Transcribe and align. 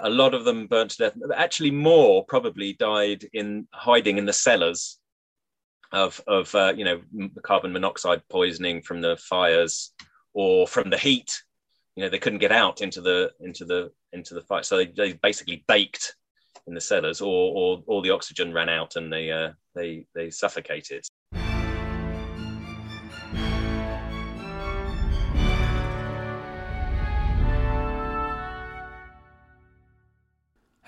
A 0.00 0.10
lot 0.10 0.34
of 0.34 0.44
them 0.44 0.66
burnt 0.66 0.92
to 0.92 0.96
death. 0.98 1.16
Actually, 1.34 1.72
more 1.72 2.24
probably 2.24 2.74
died 2.74 3.24
in 3.32 3.66
hiding 3.72 4.18
in 4.18 4.26
the 4.26 4.32
cellars 4.32 4.98
of 5.92 6.20
of 6.26 6.54
uh, 6.54 6.72
you 6.76 6.84
know 6.84 7.00
carbon 7.42 7.72
monoxide 7.72 8.22
poisoning 8.28 8.82
from 8.82 9.00
the 9.00 9.16
fires 9.16 9.92
or 10.34 10.68
from 10.68 10.90
the 10.90 10.98
heat. 10.98 11.42
You 11.96 12.04
know 12.04 12.10
they 12.10 12.18
couldn't 12.18 12.38
get 12.38 12.52
out 12.52 12.80
into 12.80 13.00
the 13.00 13.32
into 13.40 13.64
the 13.64 13.90
into 14.12 14.34
the 14.34 14.42
fire, 14.42 14.62
so 14.62 14.76
they, 14.76 14.86
they 14.86 15.12
basically 15.14 15.64
baked 15.66 16.14
in 16.66 16.74
the 16.74 16.80
cellars, 16.80 17.20
or 17.20 17.52
or 17.56 17.82
all 17.86 18.02
the 18.02 18.10
oxygen 18.10 18.52
ran 18.52 18.68
out 18.68 18.96
and 18.96 19.12
they 19.12 19.32
uh, 19.32 19.50
they 19.74 20.06
they 20.14 20.30
suffocated. 20.30 21.07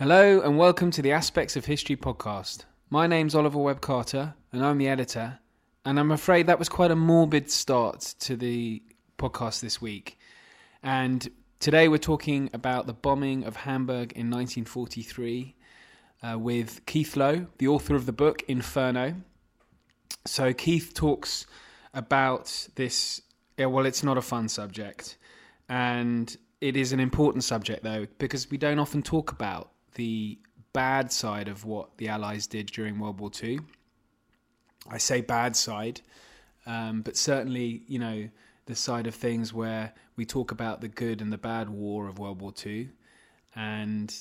Hello 0.00 0.40
and 0.40 0.56
welcome 0.56 0.90
to 0.92 1.02
the 1.02 1.12
Aspects 1.12 1.56
of 1.56 1.66
History 1.66 1.95
podcast. 1.95 2.64
My 2.88 3.06
name's 3.06 3.34
Oliver 3.34 3.58
Webb 3.58 3.82
Carter 3.82 4.32
and 4.50 4.64
I'm 4.64 4.78
the 4.78 4.88
editor. 4.88 5.41
And 5.84 6.00
I'm 6.00 6.10
afraid 6.10 6.46
that 6.46 6.58
was 6.58 6.70
quite 6.70 6.91
a 6.91 6.96
morbid 6.96 7.50
start 7.50 8.14
to 8.20 8.34
the 8.34 8.82
podcast 9.18 9.60
this 9.60 9.82
week. 9.82 10.18
And 10.82 11.28
today 11.58 11.86
we're 11.86 11.98
talking 11.98 12.48
about 12.55 12.86
the 12.86 12.94
bombing 12.94 13.44
of 13.44 13.56
Hamburg 13.56 14.12
in 14.12 14.30
1943 14.30 15.55
uh, 16.22 16.38
with 16.38 16.86
Keith 16.86 17.14
Lowe, 17.14 17.48
the 17.58 17.69
author 17.69 17.94
of 17.94 18.06
the 18.06 18.12
book 18.12 18.42
Inferno. 18.48 19.16
So 20.24 20.55
Keith 20.55 20.94
talks 20.94 21.46
about 21.92 22.69
this. 22.74 23.20
Yeah, 23.58 23.66
well, 23.66 23.84
it's 23.84 24.02
not 24.02 24.16
a 24.16 24.22
fun 24.22 24.48
subject. 24.48 25.19
And 25.69 26.34
it 26.62 26.74
is 26.74 26.94
an 26.94 27.00
important 27.00 27.44
subject, 27.44 27.84
though, 27.84 28.06
because 28.16 28.50
we 28.50 28.56
don't 28.56 28.78
often 28.78 29.02
talk 29.02 29.30
about 29.30 29.72
the 29.94 30.38
bad 30.72 31.12
side 31.12 31.48
of 31.48 31.64
what 31.64 31.96
the 31.96 32.08
Allies 32.08 32.46
did 32.46 32.66
during 32.66 32.98
World 32.98 33.20
War 33.20 33.30
II. 33.42 33.60
I 34.88 34.98
say 34.98 35.20
bad 35.20 35.56
side, 35.56 36.00
um, 36.66 37.02
but 37.02 37.16
certainly, 37.16 37.82
you 37.86 37.98
know, 37.98 38.28
the 38.66 38.77
side 38.77 39.06
of 39.06 39.14
things 39.14 39.52
where 39.52 39.92
we 40.16 40.24
talk 40.24 40.52
about 40.52 40.80
the 40.80 40.88
good 40.88 41.20
and 41.20 41.32
the 41.32 41.38
bad 41.38 41.69
war 41.69 42.06
of 42.06 42.19
World 42.19 42.41
War 42.41 42.52
II. 42.64 42.88
And 43.55 44.14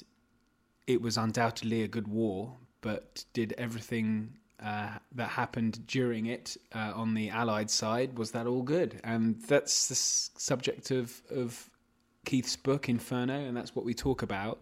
it 0.88 1.02
was 1.02 1.18
undoubtedly 1.18 1.84
a 1.84 1.88
good 1.88 2.08
war, 2.08 2.58
but 2.82 3.24
did 3.34 3.54
everything 3.58 4.38
uh, 4.64 4.90
that 5.14 5.30
happened 5.30 5.86
during 5.88 6.26
it 6.26 6.58
uh, 6.74 6.92
on 6.96 7.14
the 7.14 7.30
Allied 7.30 7.70
side, 7.70 8.18
was 8.18 8.32
that 8.32 8.48
all 8.48 8.64
good? 8.64 9.00
And 9.04 9.42
that's 9.44 9.88
the 9.88 9.96
subject 9.96 10.92
of, 10.92 11.22
of 11.30 11.70
Keith's 12.26 12.56
book, 12.56 12.90
Inferno, 12.90 13.40
and 13.40 13.56
that's 13.56 13.76
what 13.76 13.86
we 13.86 13.94
talk 13.94 14.22
about. 14.22 14.62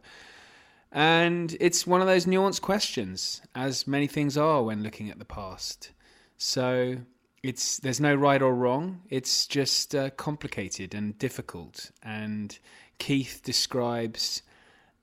And 0.92 1.56
it's 1.60 1.86
one 1.86 2.02
of 2.02 2.08
those 2.08 2.26
nuanced 2.26 2.62
questions, 2.62 3.42
as 3.54 3.88
many 3.88 4.08
things 4.08 4.38
are 4.38 4.64
when 4.64 4.84
looking 4.84 5.10
at 5.10 5.20
the 5.20 5.26
past. 5.26 5.92
So 6.38 6.98
it's 7.44 7.78
there's 7.80 8.00
no 8.00 8.16
right 8.16 8.42
or 8.42 8.54
wrong. 8.56 9.02
It's 9.10 9.48
just 9.48 9.94
uh, 9.94 10.10
complicated 10.12 10.94
and 10.94 11.18
difficult. 11.20 11.92
And 12.04 12.58
Keith 13.00 13.42
describes 13.44 14.44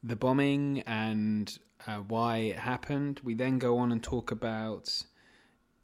the 0.02 0.16
bombing 0.16 0.82
and 0.86 1.56
uh, 1.86 1.98
why 1.98 2.38
it 2.38 2.58
happened. 2.58 3.20
We 3.22 3.34
then 3.34 3.58
go 3.58 3.78
on 3.78 3.92
and 3.92 4.02
talk 4.02 4.30
about 4.30 5.04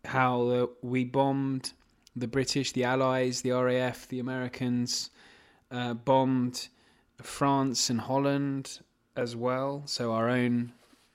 how 0.04 0.48
uh, 0.48 0.66
we 0.82 1.04
bombed 1.04 1.72
the 2.16 2.26
British, 2.26 2.72
the 2.72 2.84
Allies, 2.84 3.42
the 3.42 3.52
RAF, 3.52 4.08
the 4.08 4.18
Americans, 4.18 5.10
uh, 5.70 5.94
bombed 5.94 6.68
France 7.22 7.90
and 7.90 8.00
Holland 8.00 8.80
as 9.16 9.36
well. 9.36 9.82
So 9.86 10.12
our 10.12 10.28
own, 10.28 10.72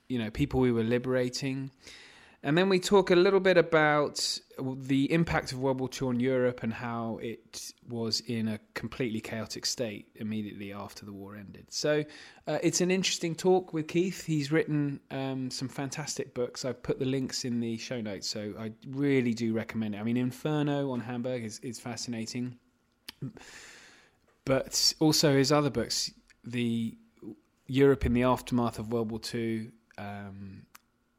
you 0.08 0.18
know, 0.18 0.30
people 0.30 0.60
we 0.60 0.72
were 0.72 0.84
liberating. 0.84 1.70
And 2.42 2.56
then 2.56 2.68
we 2.68 2.78
talk 2.78 3.10
a 3.10 3.16
little 3.16 3.40
bit 3.40 3.56
about 3.56 4.38
the 4.58 5.10
impact 5.12 5.50
of 5.50 5.58
World 5.58 5.80
War 5.80 5.88
II 6.00 6.08
on 6.08 6.20
Europe 6.20 6.62
and 6.62 6.72
how 6.72 7.18
it 7.20 7.72
was 7.88 8.20
in 8.20 8.46
a 8.46 8.60
completely 8.74 9.20
chaotic 9.20 9.66
state 9.66 10.06
immediately 10.14 10.72
after 10.72 11.04
the 11.04 11.12
war 11.12 11.34
ended. 11.34 11.66
So 11.70 12.04
uh, 12.46 12.58
it's 12.62 12.80
an 12.80 12.92
interesting 12.92 13.34
talk 13.34 13.72
with 13.72 13.88
Keith. 13.88 14.24
He's 14.24 14.52
written 14.52 15.00
um, 15.10 15.50
some 15.50 15.68
fantastic 15.68 16.34
books. 16.34 16.64
I've 16.64 16.82
put 16.82 17.00
the 17.00 17.04
links 17.04 17.44
in 17.44 17.58
the 17.58 17.78
show 17.78 18.00
notes, 18.00 18.28
so 18.28 18.54
I 18.58 18.70
really 18.86 19.34
do 19.34 19.52
recommend 19.52 19.96
it. 19.96 19.98
I 19.98 20.04
mean, 20.04 20.16
Inferno 20.16 20.92
on 20.92 21.00
Hamburg 21.00 21.42
is, 21.42 21.58
is 21.60 21.80
fascinating, 21.80 22.56
but 24.44 24.94
also 25.00 25.36
his 25.36 25.50
other 25.50 25.70
books, 25.70 26.12
the 26.44 26.96
Europe 27.66 28.06
in 28.06 28.12
the 28.12 28.22
aftermath 28.22 28.78
of 28.78 28.92
World 28.92 29.10
War 29.10 29.20
II. 29.34 29.70
Um, 29.98 30.66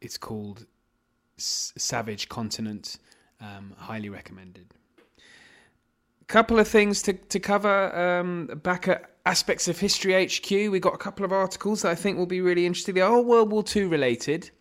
it's 0.01 0.17
called 0.17 0.65
S- 1.37 1.73
Savage 1.77 2.29
Continent. 2.29 2.97
Um, 3.39 3.73
highly 3.77 4.09
recommended. 4.09 4.73
A 5.17 6.25
Couple 6.25 6.59
of 6.59 6.67
things 6.67 7.01
to 7.03 7.13
to 7.13 7.39
cover 7.39 7.95
um, 7.95 8.47
back 8.63 8.87
at 8.87 9.11
aspects 9.25 9.67
of 9.67 9.79
history 9.79 10.25
HQ. 10.25 10.49
We've 10.49 10.81
got 10.81 10.93
a 10.93 10.97
couple 10.97 11.25
of 11.25 11.31
articles 11.31 11.81
that 11.81 11.91
I 11.91 11.95
think 11.95 12.17
will 12.17 12.25
be 12.25 12.41
really 12.41 12.65
interesting. 12.65 12.95
They 12.95 13.01
are 13.01 13.21
World 13.21 13.51
War 13.51 13.63
II 13.75 13.85
related. 13.85 14.51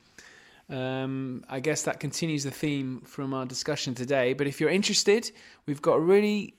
Um, 0.69 1.45
I 1.49 1.61
guess 1.61 1.83
that 1.83 2.01
continues 2.01 2.43
the 2.43 2.51
theme 2.51 3.01
from 3.03 3.33
our 3.33 3.47
discussion 3.47 3.95
today. 3.95 4.33
But 4.33 4.49
if 4.49 4.61
you're 4.61 4.71
interested, 4.71 5.31
we've 5.67 5.81
got 5.81 5.95
a 5.95 6.01
really 6.01 6.55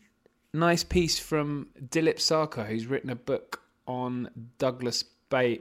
nice 0.54 0.84
piece 0.84 1.20
from 1.20 1.68
Dilip 1.90 2.16
Sarkar, 2.16 2.66
who's 2.66 2.88
written 2.88 3.10
a 3.10 3.16
book 3.16 3.62
on 3.86 4.30
Douglas 4.58 5.04
ba- 5.30 5.58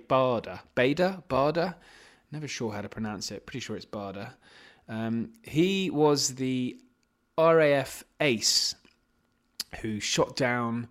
Bader. 0.75 1.23
Bader? 1.29 1.75
Never 2.33 2.49
sure 2.49 2.73
how 2.73 2.81
to 2.81 2.89
pronounce 2.89 3.31
it. 3.31 3.47
Pretty 3.47 3.61
sure 3.61 3.77
it's 3.77 3.85
Bader. 3.85 4.35
Um, 4.89 5.33
he 5.43 5.91
was 5.91 6.35
the 6.35 6.79
RAF 7.39 8.05
ace 8.21 8.75
who 9.83 10.01
shot 10.01 10.37
down 10.37 10.89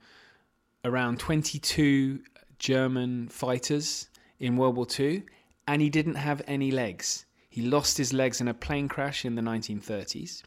around 0.83 1.19
22 1.19 2.19
German 2.59 3.27
fighters 3.29 4.09
in 4.39 4.57
World 4.57 4.75
War 4.75 4.87
II, 4.99 5.23
and 5.67 5.81
he 5.81 5.89
didn't 5.89 6.15
have 6.15 6.41
any 6.47 6.71
legs. 6.71 7.25
He 7.49 7.61
lost 7.61 7.97
his 7.97 8.13
legs 8.13 8.41
in 8.41 8.47
a 8.47 8.53
plane 8.53 8.87
crash 8.87 9.25
in 9.25 9.35
the 9.35 9.41
1930s. 9.41 10.43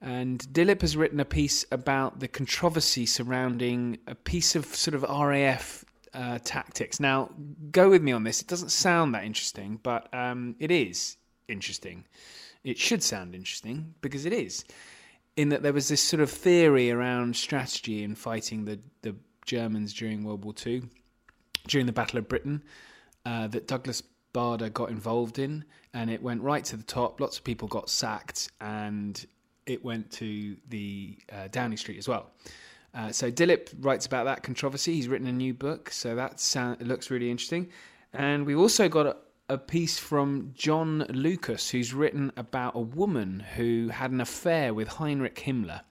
And 0.00 0.38
Dilip 0.52 0.82
has 0.82 0.96
written 0.96 1.18
a 1.18 1.24
piece 1.24 1.64
about 1.72 2.20
the 2.20 2.28
controversy 2.28 3.06
surrounding 3.06 3.98
a 4.06 4.14
piece 4.14 4.54
of 4.54 4.66
sort 4.66 4.94
of 4.94 5.02
RAF 5.02 5.84
uh, 6.14 6.38
tactics. 6.44 7.00
Now, 7.00 7.30
go 7.70 7.90
with 7.90 8.02
me 8.02 8.12
on 8.12 8.24
this. 8.24 8.40
It 8.40 8.48
doesn't 8.48 8.70
sound 8.70 9.14
that 9.14 9.24
interesting, 9.24 9.80
but 9.82 10.12
um, 10.14 10.56
it 10.58 10.70
is 10.70 11.16
interesting. 11.48 12.04
It 12.64 12.78
should 12.78 13.02
sound 13.02 13.34
interesting 13.34 13.94
because 14.00 14.26
it 14.26 14.32
is. 14.32 14.64
In 15.36 15.50
that 15.50 15.62
there 15.62 15.72
was 15.72 15.88
this 15.88 16.02
sort 16.02 16.20
of 16.20 16.30
theory 16.30 16.90
around 16.90 17.36
strategy 17.36 18.02
in 18.02 18.14
fighting 18.14 18.64
the, 18.64 18.80
the 19.02 19.14
Germans 19.44 19.94
during 19.94 20.24
World 20.24 20.44
War 20.44 20.54
II, 20.66 20.82
during 21.66 21.86
the 21.86 21.92
Battle 21.92 22.18
of 22.18 22.28
Britain, 22.28 22.62
uh, 23.24 23.46
that 23.48 23.68
Douglas 23.68 24.02
Bader 24.32 24.68
got 24.68 24.90
involved 24.90 25.38
in, 25.38 25.64
and 25.94 26.10
it 26.10 26.22
went 26.22 26.42
right 26.42 26.64
to 26.64 26.76
the 26.76 26.82
top. 26.82 27.20
Lots 27.20 27.38
of 27.38 27.44
people 27.44 27.68
got 27.68 27.88
sacked, 27.88 28.50
and 28.60 29.24
it 29.66 29.84
went 29.84 30.10
to 30.12 30.56
the 30.68 31.16
uh, 31.32 31.48
Downing 31.48 31.78
Street 31.78 31.98
as 31.98 32.08
well. 32.08 32.30
Uh, 32.94 33.12
so 33.12 33.30
Dilip 33.30 33.72
writes 33.80 34.06
about 34.06 34.24
that 34.24 34.42
controversy. 34.42 34.94
He's 34.94 35.08
written 35.08 35.26
a 35.26 35.32
new 35.32 35.54
book, 35.54 35.90
so 35.90 36.14
that 36.14 36.40
sound, 36.40 36.86
looks 36.86 37.10
really 37.10 37.30
interesting. 37.30 37.68
And 38.12 38.46
we've 38.46 38.58
also 38.58 38.88
got 38.88 39.06
a, 39.06 39.16
a, 39.50 39.58
piece 39.58 39.98
from 39.98 40.52
John 40.54 41.04
Lucas, 41.10 41.70
who's 41.70 41.92
written 41.92 42.32
about 42.36 42.74
a 42.74 42.80
woman 42.80 43.40
who 43.56 43.88
had 43.88 44.10
an 44.10 44.20
affair 44.20 44.72
with 44.72 44.88
Heinrich 44.88 45.36
Himmler. 45.36 45.82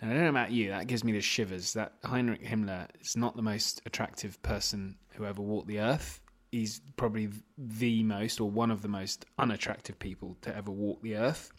Now, 0.00 0.10
I 0.10 0.14
don't 0.14 0.24
know 0.24 0.28
about 0.30 0.50
you, 0.50 0.70
that 0.70 0.88
gives 0.88 1.04
me 1.04 1.12
the 1.12 1.20
shivers. 1.20 1.74
That 1.74 1.92
Heinrich 2.04 2.44
Himmler 2.44 2.88
is 3.00 3.16
not 3.16 3.36
the 3.36 3.42
most 3.42 3.80
attractive 3.86 4.42
person 4.42 4.96
who 5.14 5.24
ever 5.24 5.40
walked 5.40 5.68
the 5.68 5.78
earth. 5.78 6.20
He's 6.50 6.80
probably 6.96 7.30
the 7.56 8.02
most, 8.02 8.40
or 8.40 8.50
one 8.50 8.72
of 8.72 8.82
the 8.82 8.88
most 8.88 9.24
unattractive 9.38 9.98
people 9.98 10.36
to 10.42 10.54
ever 10.54 10.70
walk 10.72 11.02
the 11.02 11.16
earth. 11.16 11.52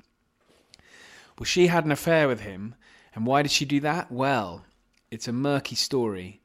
Well, 1.39 1.45
she 1.45 1.67
had 1.67 1.85
an 1.85 1.91
affair 1.91 2.27
with 2.27 2.41
him, 2.41 2.75
and 3.15 3.25
why 3.25 3.41
did 3.41 3.51
she 3.51 3.65
do 3.65 3.79
that? 3.79 4.11
Well, 4.11 4.65
it's 5.13 5.27
a 5.27 5.33
murky 5.33 5.75
story, 5.75 6.41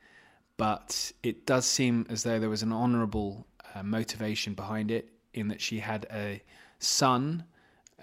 but 0.59 1.13
it 1.23 1.47
does 1.47 1.65
seem 1.65 2.07
as 2.11 2.23
though 2.23 2.39
there 2.39 2.51
was 2.51 2.63
an 2.63 2.73
honourable 2.73 3.47
uh, 3.75 3.83
motivation 3.83 4.55
behind 4.55 4.91
it, 4.91 5.09
in 5.33 5.49
that 5.49 5.61
she 5.61 5.79
had 5.79 6.07
a 6.13 6.43
son 6.79 7.45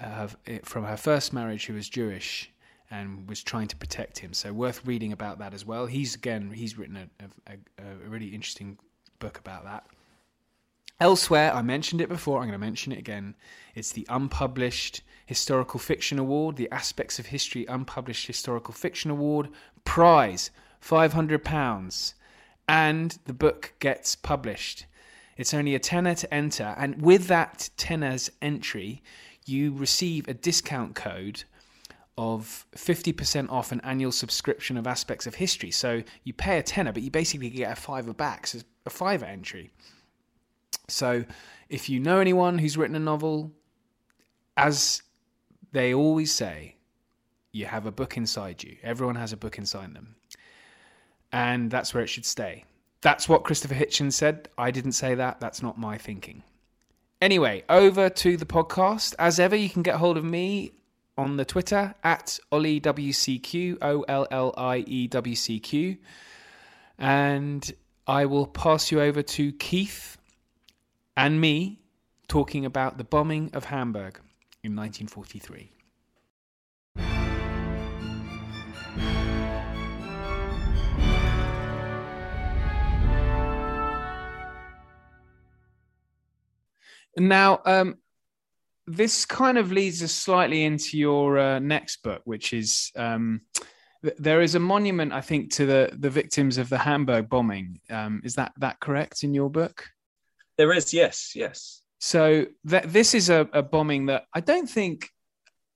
uh, 0.02 0.28
from 0.64 0.84
her 0.86 0.98
first 0.98 1.34
marriage 1.34 1.68
who 1.68 1.74
was 1.74 1.88
Jewish 1.88 2.52
and 2.90 3.28
was 3.30 3.44
trying 3.44 3.68
to 3.68 3.76
protect 3.76 4.20
him. 4.20 4.34
So 4.34 4.54
worth 4.54 4.86
reading 4.86 5.12
about 5.12 5.40
that 5.40 5.54
as 5.54 5.66
well. 5.66 5.86
He's 5.86 6.16
again 6.16 6.52
he's 6.52 6.78
written 6.78 6.98
a, 6.98 7.08
a, 7.52 7.56
a 7.84 8.10
really 8.10 8.28
interesting 8.28 8.78
book 9.20 9.38
about 9.38 9.64
that. 9.66 9.86
Elsewhere, 11.00 11.54
I 11.54 11.62
mentioned 11.62 12.00
it 12.00 12.08
before, 12.08 12.38
I'm 12.38 12.48
going 12.48 12.54
to 12.54 12.58
mention 12.58 12.94
it 12.94 13.00
again. 13.00 13.36
It's 13.74 13.92
the 13.92 14.08
Unpublished 14.10 15.02
Historical 15.26 15.78
Fiction 15.78 16.18
Award, 16.18 16.56
the 16.56 16.72
Aspects 16.72 17.20
of 17.20 17.26
History 17.26 17.66
Unpublished 17.66 18.28
Historical 18.28 18.74
Fiction 18.74 19.12
Award, 19.12 19.50
prize 19.84 20.52
£500. 20.82 22.14
And 22.70 23.20
the 23.26 23.34
book 23.34 23.74
gets 23.80 24.16
published. 24.16 24.86
It's 25.36 25.54
only 25.54 25.76
a 25.76 25.80
tenner 25.80 26.16
to 26.16 26.34
enter, 26.34 26.74
and 26.78 27.02
with 27.02 27.28
that 27.28 27.70
tenner's 27.76 28.32
entry, 28.42 29.04
you 29.46 29.74
receive 29.74 30.30
a 30.30 30.34
discount 30.34 30.96
code 30.96 31.44
of 32.18 32.66
50% 32.74 33.52
off 33.52 33.74
an 33.74 33.82
annual 33.82 34.14
subscription 34.14 34.78
of 34.78 34.88
aspects 34.88 35.28
of 35.28 35.36
history. 35.36 35.72
So 35.72 36.04
you 36.24 36.32
pay 36.32 36.58
a 36.58 36.64
tenner, 36.64 36.94
but 36.94 37.04
you 37.04 37.12
basically 37.12 37.50
get 37.50 37.74
a 37.74 37.76
fiver 37.76 38.14
back, 38.14 38.48
so 38.48 38.60
a 38.86 38.90
fiver 38.90 39.26
entry. 39.26 39.74
So 40.88 41.26
if 41.70 41.90
you 41.90 42.00
know 42.00 42.20
anyone 42.20 42.60
who's 42.60 42.78
written 42.78 42.96
a 42.96 43.00
novel, 43.00 43.52
as 44.58 45.02
they 45.72 45.94
always 45.94 46.32
say, 46.32 46.76
you 47.52 47.66
have 47.66 47.86
a 47.86 47.92
book 47.92 48.18
inside 48.18 48.64
you. 48.64 48.78
Everyone 48.84 49.16
has 49.16 49.34
a 49.34 49.38
book 49.38 49.58
inside 49.58 49.94
them. 49.94 50.16
And 51.32 51.72
that's 51.72 51.94
where 51.94 52.04
it 52.04 52.08
should 52.08 52.26
stay. 52.26 52.66
That's 53.02 53.30
what 53.30 53.44
Christopher 53.44 53.76
Hitchens 53.76 54.14
said. 54.14 54.50
I 54.58 54.72
didn't 54.72 54.94
say 54.94 55.16
that. 55.16 55.40
That's 55.40 55.62
not 55.62 55.78
my 55.78 55.98
thinking. 55.98 56.44
Anyway, 57.22 57.64
over 57.70 58.10
to 58.10 58.38
the 58.38 58.46
podcast. 58.46 59.16
As 59.20 59.40
ever, 59.40 59.56
you 59.56 59.70
can 59.70 59.84
get 59.84 59.96
hold 59.96 60.18
of 60.18 60.24
me 60.24 60.74
on 61.18 61.38
the 61.38 61.46
Twitter 61.46 61.96
at 62.04 62.40
OllieWCQ, 62.52 63.78
O 63.82 64.02
L 64.02 64.28
L 64.32 64.54
I 64.58 64.78
E 64.88 65.08
W 65.08 65.36
C 65.36 65.60
Q. 65.60 65.98
And 66.98 67.72
I 68.08 68.26
will 68.26 68.48
pass 68.48 68.92
you 68.92 69.02
over 69.02 69.22
to 69.22 69.52
Keith 69.54 70.18
and 71.18 71.40
me 71.40 71.80
talking 72.28 72.66
about 72.66 72.98
the 72.98 73.04
bombing 73.04 73.50
of 73.54 73.66
Hamburg 73.66 74.20
in 74.64 74.76
1943. 74.76 75.72
Now, 87.18 87.62
um, 87.66 87.96
this 88.88 89.26
kind 89.26 89.58
of 89.58 89.72
leads 89.72 90.04
us 90.04 90.12
slightly 90.12 90.66
into 90.66 90.98
your 90.98 91.40
uh, 91.40 91.60
next 91.60 92.04
book, 92.04 92.22
which 92.26 92.52
is 92.52 92.92
um, 92.98 93.42
th- 94.04 94.18
there 94.20 94.42
is 94.42 94.56
a 94.56 94.60
monument, 94.60 95.14
I 95.14 95.22
think, 95.22 95.54
to 95.54 95.66
the 95.66 95.90
the 95.98 96.10
victims 96.10 96.58
of 96.58 96.68
the 96.68 96.78
Hamburg 96.78 97.30
bombing. 97.30 97.80
Um, 97.90 98.22
is 98.26 98.36
that 98.36 98.52
that 98.58 98.82
correct 98.82 99.24
in 99.24 99.34
your 99.34 99.50
book? 99.50 99.88
There 100.58 100.74
is, 100.74 100.94
yes, 100.94 101.34
yes. 101.36 101.82
So 102.00 102.46
th- 102.70 102.84
this 102.86 103.14
is 103.14 103.30
a, 103.30 103.48
a 103.54 103.64
bombing 103.64 104.08
that 104.08 104.26
I 104.34 104.40
don't 104.40 104.70
think, 104.70 105.10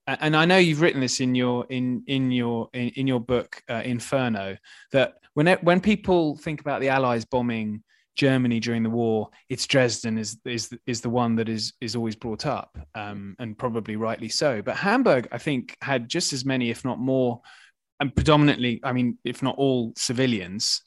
and 0.08 0.36
I 0.36 0.46
know 0.46 0.58
you've 0.58 0.82
written 0.82 1.02
this 1.02 1.20
in 1.20 1.36
your 1.36 1.66
in 1.70 2.04
in 2.08 2.32
your 2.32 2.70
in, 2.74 2.90
in 2.90 3.08
your 3.08 3.20
book 3.20 3.62
uh, 3.70 3.82
Inferno 3.86 4.58
that 4.92 5.16
when 5.34 5.48
it, 5.48 5.64
when 5.64 5.80
people 5.80 6.36
think 6.38 6.62
about 6.62 6.82
the 6.82 6.90
Allies 6.90 7.26
bombing 7.26 7.84
Germany 8.16 8.60
during 8.60 8.84
the 8.84 8.90
war, 8.90 9.30
it's 9.50 9.66
Dresden 9.68 10.18
is 10.18 10.38
is 10.46 10.76
is 10.86 11.02
the 11.02 11.10
one 11.10 11.36
that 11.36 11.48
is 11.48 11.74
is 11.80 11.96
always 11.96 12.16
brought 12.16 12.46
up, 12.46 12.78
um, 12.96 13.36
and 13.40 13.58
probably 13.58 13.96
rightly 13.96 14.30
so. 14.30 14.62
But 14.62 14.78
Hamburg, 14.78 15.28
I 15.32 15.38
think, 15.38 15.78
had 15.82 16.10
just 16.10 16.34
as 16.34 16.44
many, 16.44 16.70
if 16.70 16.84
not 16.84 17.00
more, 17.00 17.42
and 18.00 18.14
predominantly, 18.14 18.82
I 18.84 18.94
mean, 18.94 19.18
if 19.24 19.42
not 19.42 19.56
all 19.58 19.94
civilians, 19.96 20.82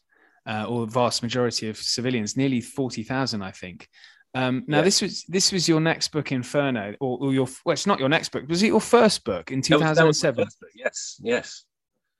uh, 0.46 0.64
or 0.68 0.86
the 0.86 0.92
vast 0.92 1.22
majority 1.22 1.68
of 1.68 1.76
civilians, 1.76 2.36
nearly 2.36 2.60
forty 2.60 3.02
thousand, 3.02 3.42
I 3.42 3.50
think. 3.50 3.88
Um, 4.34 4.64
now, 4.66 4.78
yeah. 4.78 4.84
this 4.84 5.02
was 5.02 5.24
this 5.28 5.52
was 5.52 5.68
your 5.68 5.80
next 5.80 6.08
book, 6.08 6.32
Inferno, 6.32 6.94
or, 7.00 7.18
or, 7.20 7.32
your 7.32 7.46
well, 7.64 7.74
it's 7.74 7.86
not 7.86 8.00
your 8.00 8.08
next 8.08 8.30
book. 8.30 8.48
Was 8.48 8.62
it 8.62 8.68
your 8.68 8.80
first 8.80 9.24
book 9.24 9.52
in 9.52 9.60
two 9.60 9.78
thousand 9.78 10.06
and 10.06 10.16
seven? 10.16 10.46
Yes, 10.74 11.20
yes. 11.22 11.64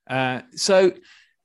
Uh, 0.09 0.41
so 0.55 0.93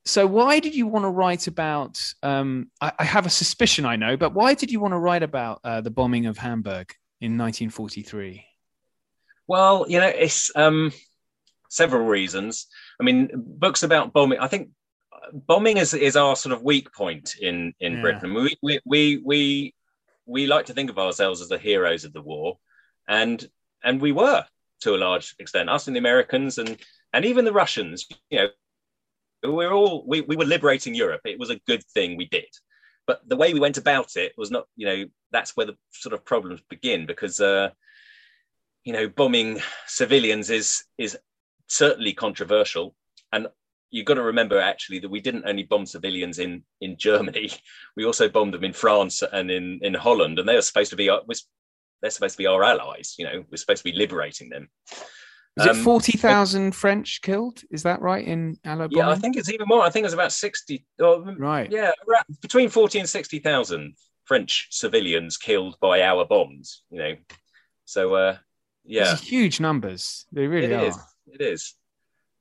so 0.04 0.26
why 0.26 0.58
did 0.58 0.74
you 0.74 0.86
want 0.86 1.04
to 1.04 1.10
write 1.10 1.46
about? 1.46 2.02
Um, 2.22 2.70
I, 2.80 2.92
I, 2.98 3.04
have 3.04 3.26
a 3.26 3.30
suspicion 3.30 3.84
I 3.84 3.96
know, 3.96 4.16
but 4.16 4.34
why 4.34 4.54
did 4.54 4.70
you 4.70 4.80
want 4.80 4.92
to 4.92 4.98
write 4.98 5.22
about 5.22 5.60
uh, 5.64 5.80
the 5.80 5.90
bombing 5.90 6.26
of 6.26 6.38
Hamburg 6.38 6.92
in 7.20 7.36
1943? 7.36 8.44
Well, 9.46 9.86
you 9.88 10.00
know, 10.00 10.08
it's 10.08 10.50
um, 10.56 10.92
several 11.68 12.06
reasons. 12.06 12.66
I 13.00 13.04
mean, 13.04 13.30
books 13.34 13.82
about 13.82 14.12
bombing. 14.12 14.38
I 14.38 14.48
think 14.48 14.70
bombing 15.32 15.76
is 15.76 15.94
is 15.94 16.16
our 16.16 16.36
sort 16.36 16.52
of 16.52 16.62
weak 16.62 16.92
point 16.92 17.36
in 17.40 17.74
in 17.80 17.94
yeah. 17.94 18.00
Britain. 18.00 18.34
We, 18.34 18.56
we 18.62 18.80
we 18.84 19.22
we 19.24 19.74
we 20.26 20.46
like 20.46 20.66
to 20.66 20.74
think 20.74 20.90
of 20.90 20.98
ourselves 20.98 21.40
as 21.40 21.48
the 21.48 21.58
heroes 21.58 22.04
of 22.04 22.12
the 22.12 22.22
war, 22.22 22.58
and 23.08 23.46
and 23.82 24.00
we 24.00 24.12
were 24.12 24.44
to 24.80 24.94
a 24.94 24.96
large 24.96 25.34
extent. 25.38 25.70
Us 25.70 25.86
and 25.86 25.96
the 25.96 26.00
Americans 26.00 26.58
and 26.58 26.76
and 27.12 27.24
even 27.24 27.44
the 27.44 27.52
Russians. 27.52 28.06
You 28.30 28.38
know, 29.42 29.52
we're 29.52 29.72
all 29.72 30.04
we, 30.06 30.20
we 30.22 30.36
were 30.36 30.44
liberating 30.44 30.94
Europe. 30.94 31.22
It 31.24 31.38
was 31.38 31.50
a 31.50 31.60
good 31.66 31.84
thing 31.94 32.16
we 32.16 32.26
did. 32.26 32.48
But 33.06 33.26
the 33.26 33.36
way 33.36 33.54
we 33.54 33.60
went 33.60 33.78
about 33.78 34.16
it 34.16 34.32
was 34.36 34.50
not, 34.50 34.66
you 34.76 34.86
know, 34.86 35.04
that's 35.32 35.56
where 35.56 35.64
the 35.64 35.76
sort 35.92 36.12
of 36.12 36.26
problems 36.26 36.60
begin 36.68 37.06
because 37.06 37.40
uh, 37.40 37.70
you 38.84 38.92
know, 38.92 39.08
bombing 39.08 39.60
civilians 39.86 40.50
is 40.50 40.84
is 40.98 41.18
certainly 41.68 42.12
controversial. 42.12 42.94
And 43.32 43.48
you've 43.90 44.06
got 44.06 44.14
to 44.14 44.22
remember 44.22 44.60
actually 44.60 44.98
that 45.00 45.10
we 45.10 45.20
didn't 45.20 45.44
only 45.46 45.62
bomb 45.64 45.86
civilians 45.86 46.38
in 46.38 46.62
in 46.80 46.96
Germany, 46.96 47.50
we 47.96 48.04
also 48.04 48.28
bombed 48.28 48.54
them 48.54 48.64
in 48.64 48.72
France 48.72 49.22
and 49.32 49.50
in 49.50 49.80
in 49.82 49.94
Holland, 49.94 50.38
and 50.38 50.48
they 50.48 50.56
are 50.56 50.62
supposed 50.62 50.90
to 50.90 50.96
be 50.96 51.08
our, 51.08 51.22
they're 52.00 52.10
supposed 52.10 52.34
to 52.34 52.38
be 52.38 52.46
our 52.46 52.62
allies. 52.62 53.14
You 53.18 53.26
know, 53.26 53.44
we're 53.50 53.56
supposed 53.56 53.84
to 53.84 53.90
be 53.90 53.96
liberating 53.96 54.48
them. 54.48 54.68
Is 55.58 55.66
um, 55.66 55.76
it 55.76 55.82
forty 55.82 56.16
thousand 56.16 56.72
French 56.72 57.20
killed? 57.22 57.62
Is 57.70 57.82
that 57.82 58.00
right 58.00 58.24
in 58.24 58.56
Alabama? 58.64 58.90
Yeah, 58.96 59.10
I 59.10 59.16
think 59.16 59.36
it's 59.36 59.50
even 59.50 59.66
more. 59.66 59.82
I 59.82 59.90
think 59.90 60.04
it's 60.04 60.14
about 60.14 60.32
sixty. 60.32 60.86
right. 60.98 61.70
Yeah, 61.70 61.92
between 62.40 62.68
forty 62.68 62.98
and 62.98 63.08
sixty 63.08 63.40
thousand 63.40 63.94
French 64.24 64.68
civilians 64.70 65.36
killed 65.36 65.76
by 65.80 66.02
our 66.02 66.24
bombs. 66.24 66.82
You 66.90 66.98
know, 66.98 67.14
so 67.86 68.14
uh, 68.14 68.36
yeah, 68.84 69.16
huge 69.16 69.58
numbers. 69.58 70.26
They 70.32 70.46
really 70.46 70.72
it 70.72 70.80
are. 70.80 70.86
Is. 70.86 70.98
It 71.26 71.40
is. 71.40 71.74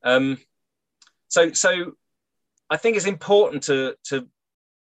Um, 0.04 0.38
so 1.28 1.52
so, 1.54 1.94
I 2.70 2.78
think 2.78 2.98
it's 2.98 3.06
important 3.06 3.64
to 3.64 3.96
to 4.06 4.28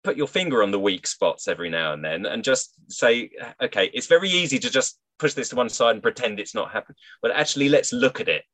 put 0.03 0.17
your 0.17 0.29
finger 0.29 0.63
on 0.63 0.71
the 0.71 0.79
weak 0.79 1.07
spots 1.07 1.49
every 1.49 1.71
now 1.71 1.93
and 1.95 2.05
then, 2.05 2.27
and 2.27 2.45
just 2.45 2.75
say, 2.89 3.31
okay, 3.61 3.91
it's 3.95 4.07
very 4.07 4.29
easy 4.29 4.59
to 4.59 4.71
just 4.71 4.99
push 5.19 5.35
this 5.35 5.49
to 5.51 5.57
one 5.57 5.69
side 5.69 5.93
and 5.93 6.03
pretend 6.03 6.39
it's 6.39 6.55
not 6.55 6.73
happening. 6.73 6.97
But 7.23 7.31
actually, 7.31 7.69
let's 7.69 7.93
look 7.93 8.21
at 8.21 8.29
it, 8.29 8.45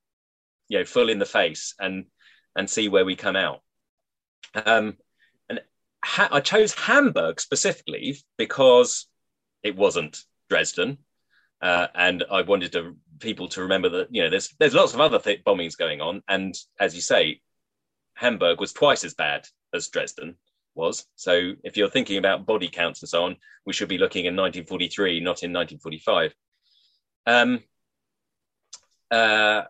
you 0.69 0.79
know, 0.79 0.85
full 0.85 1.09
in 1.09 1.19
the 1.19 1.27
face 1.27 1.75
and 1.79 2.07
and 2.57 2.69
see 2.69 2.89
where 2.89 3.05
we 3.05 3.17
come 3.17 3.37
out. 3.37 3.63
Um, 4.55 4.97
and 5.49 5.61
ha- 6.05 6.29
I 6.33 6.41
chose 6.41 6.75
Hamburg 6.75 7.41
specifically 7.41 8.17
because 8.37 9.07
it 9.63 9.77
wasn't 9.77 10.25
Dresden, 10.49 10.99
uh, 11.63 11.89
and 11.95 12.25
I 12.31 12.43
wanted 12.43 12.73
to, 12.73 12.97
people 13.21 13.49
to 13.49 13.63
remember 13.63 13.89
that 13.91 14.09
you 14.11 14.23
know 14.23 14.31
there's 14.31 14.55
there's 14.59 14.75
lots 14.75 14.95
of 14.95 15.01
other 15.01 15.19
th- 15.19 15.45
bombings 15.45 15.77
going 15.77 16.01
on, 16.01 16.23
and 16.29 16.55
as 16.79 16.95
you 16.95 17.01
say, 17.01 17.41
Hamburg 18.21 18.61
was 18.61 18.75
twice 18.75 19.03
as 19.03 19.15
bad 19.15 19.49
as 19.73 19.89
Dresden 19.89 20.37
was. 20.75 21.07
So 21.17 21.53
if 21.65 21.79
you're 21.79 21.89
thinking 21.89 22.19
about 22.19 22.45
body 22.45 22.69
counts 22.69 23.01
and 23.01 23.09
so 23.09 23.25
on, 23.25 23.37
we 23.65 23.73
should 23.73 23.89
be 23.89 23.97
looking 23.97 24.27
in 24.27 24.37
1943, 24.37 25.21
not 25.21 25.43
in 25.43 25.55
1945. 25.55 26.35
Um, 27.27 27.63
uh, 29.11 29.63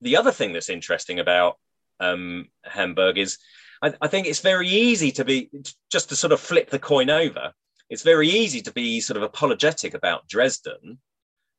the 0.00 0.16
other 0.16 0.30
thing 0.30 0.52
that's 0.52 0.70
interesting 0.70 1.18
about 1.18 1.58
um, 1.98 2.46
Hamburg 2.62 3.18
is 3.18 3.38
I, 3.82 3.92
I, 4.00 4.06
think 4.06 4.28
it's 4.28 4.40
very 4.40 4.68
easy 4.68 5.10
to 5.12 5.24
be 5.24 5.50
just 5.90 6.08
to 6.10 6.16
sort 6.16 6.32
of 6.32 6.40
flip 6.40 6.70
the 6.70 6.78
coin 6.78 7.10
over. 7.10 7.52
It's 7.90 8.02
very 8.02 8.28
easy 8.28 8.62
to 8.62 8.72
be 8.72 9.00
sort 9.00 9.16
of 9.16 9.24
apologetic 9.24 9.94
about 9.94 10.28
Dresden 10.28 10.98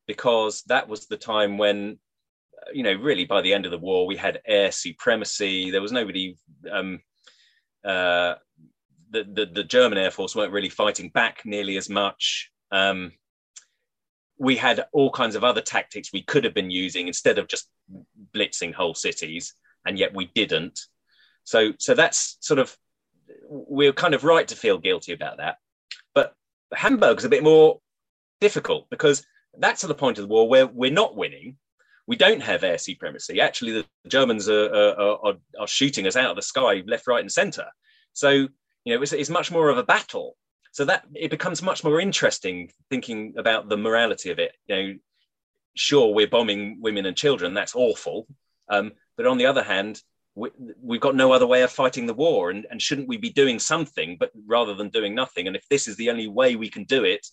because 0.07 0.63
that 0.63 0.87
was 0.87 1.05
the 1.07 1.17
time 1.17 1.57
when, 1.57 1.99
you 2.73 2.83
know, 2.83 2.93
really 2.93 3.25
by 3.25 3.41
the 3.41 3.53
end 3.53 3.65
of 3.65 3.71
the 3.71 3.77
war, 3.77 4.05
we 4.05 4.15
had 4.15 4.41
air 4.45 4.71
supremacy. 4.71 5.71
There 5.71 5.81
was 5.81 5.91
nobody, 5.91 6.37
um, 6.71 7.01
uh, 7.83 8.35
the, 9.09 9.23
the, 9.23 9.45
the 9.53 9.63
German 9.63 9.97
Air 9.97 10.11
Force 10.11 10.35
weren't 10.35 10.53
really 10.53 10.69
fighting 10.69 11.09
back 11.09 11.41
nearly 11.45 11.77
as 11.77 11.89
much. 11.89 12.51
Um, 12.71 13.13
we 14.37 14.55
had 14.55 14.85
all 14.91 15.11
kinds 15.11 15.35
of 15.35 15.43
other 15.43 15.61
tactics 15.61 16.11
we 16.11 16.23
could 16.23 16.43
have 16.43 16.53
been 16.53 16.71
using 16.71 17.07
instead 17.07 17.37
of 17.37 17.47
just 17.47 17.69
blitzing 18.33 18.73
whole 18.73 18.95
cities, 18.95 19.53
and 19.85 19.97
yet 19.97 20.13
we 20.13 20.31
didn't. 20.33 20.79
So, 21.43 21.73
so 21.77 21.93
that's 21.93 22.37
sort 22.39 22.59
of 22.59 22.75
we're 23.47 23.93
kind 23.93 24.13
of 24.13 24.23
right 24.23 24.47
to 24.47 24.55
feel 24.55 24.77
guilty 24.77 25.13
about 25.13 25.37
that. 25.37 25.57
But 26.13 26.35
Hamburg's 26.73 27.25
a 27.25 27.29
bit 27.29 27.43
more 27.43 27.79
difficult 28.41 28.89
because 28.89 29.25
that's 29.57 29.83
at 29.83 29.87
the 29.87 29.95
point 29.95 30.17
of 30.17 30.23
the 30.23 30.27
war 30.27 30.47
where 30.47 30.67
we're 30.67 30.91
not 30.91 31.15
winning. 31.15 31.57
We 32.07 32.15
don't 32.15 32.41
have 32.41 32.63
air 32.63 32.77
supremacy. 32.77 33.39
Actually, 33.39 33.73
the 33.73 33.85
Germans 34.07 34.49
are, 34.49 34.73
are, 34.73 35.25
are, 35.25 35.33
are 35.59 35.67
shooting 35.67 36.05
us 36.05 36.15
out 36.15 36.29
of 36.29 36.35
the 36.35 36.41
sky, 36.41 36.83
left, 36.85 37.07
right, 37.07 37.21
and 37.21 37.31
centre. 37.31 37.67
So, 38.11 38.29
you 38.29 38.95
know, 38.95 39.01
it's, 39.01 39.13
it's 39.13 39.29
much 39.29 39.51
more 39.51 39.69
of 39.69 39.77
a 39.77 39.83
battle 39.83 40.35
so 40.71 40.83
that 40.85 41.05
it 41.15 41.29
becomes 41.29 41.61
much 41.61 41.83
more 41.83 42.01
interesting 42.01 42.69
thinking 42.89 43.35
about 43.37 43.69
the 43.69 43.77
morality 43.77 44.31
of 44.31 44.39
it 44.39 44.53
you 44.67 44.75
know 44.75 44.93
sure 45.75 46.13
we're 46.13 46.27
bombing 46.27 46.77
women 46.81 47.05
and 47.05 47.15
children 47.15 47.53
that's 47.53 47.75
awful 47.75 48.27
um, 48.69 48.91
but 49.15 49.27
on 49.27 49.37
the 49.37 49.45
other 49.45 49.63
hand 49.63 50.01
we, 50.35 50.49
have 50.91 51.01
got 51.01 51.15
no 51.15 51.31
other 51.31 51.45
way 51.47 51.61
of 51.61 51.71
fighting 51.71 52.07
the 52.07 52.13
war, 52.13 52.49
and, 52.49 52.65
and 52.71 52.81
shouldn't 52.81 53.07
we 53.07 53.17
be 53.17 53.29
doing 53.29 53.59
something, 53.59 54.17
but 54.19 54.31
rather 54.47 54.73
than 54.73 54.89
doing 54.89 55.13
nothing? 55.13 55.47
And 55.47 55.55
if 55.55 55.67
this 55.69 55.87
is 55.87 55.95
the 55.95 56.09
only 56.09 56.27
way 56.27 56.55
we 56.55 56.69
can 56.69 56.85
do 56.85 57.03
it, 57.03 57.27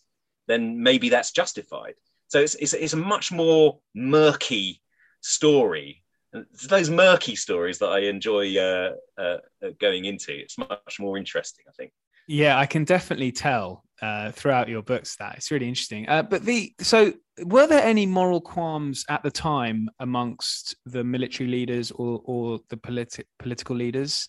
then 0.48 0.82
maybe 0.82 1.08
that's 1.08 1.32
justified. 1.32 1.94
So 2.30 2.38
it's, 2.40 2.54
it's, 2.56 2.72
it's 2.74 2.92
a 2.92 2.96
much 2.96 3.32
more 3.32 3.78
murky 3.94 4.80
story. 5.20 6.02
And 6.32 6.46
It's 6.52 6.68
those 6.68 6.88
murky 6.88 7.34
stories 7.34 7.78
that 7.80 7.88
I 7.88 8.00
enjoy 8.00 8.56
uh, 8.56 8.92
uh, 9.18 9.38
going 9.80 10.04
into. 10.04 10.32
It's 10.32 10.56
much 10.56 10.98
more 11.00 11.18
interesting, 11.18 11.64
I 11.68 11.72
think. 11.72 11.92
Yeah, 12.28 12.56
I 12.56 12.66
can 12.66 12.84
definitely 12.84 13.32
tell 13.32 13.82
uh, 14.00 14.30
throughout 14.30 14.68
your 14.68 14.82
books 14.82 15.16
that 15.16 15.34
it's 15.34 15.50
really 15.50 15.66
interesting. 15.66 16.08
Uh, 16.08 16.22
but 16.22 16.44
the 16.44 16.72
so 16.78 17.12
were 17.42 17.66
there 17.66 17.82
any 17.82 18.06
moral 18.06 18.40
qualms 18.40 19.04
at 19.08 19.24
the 19.24 19.30
time 19.32 19.88
amongst 19.98 20.76
the 20.86 21.02
military 21.02 21.50
leaders 21.50 21.90
or 21.90 22.22
or 22.24 22.60
the 22.68 22.76
politi- 22.76 23.24
political 23.40 23.74
leaders 23.74 24.28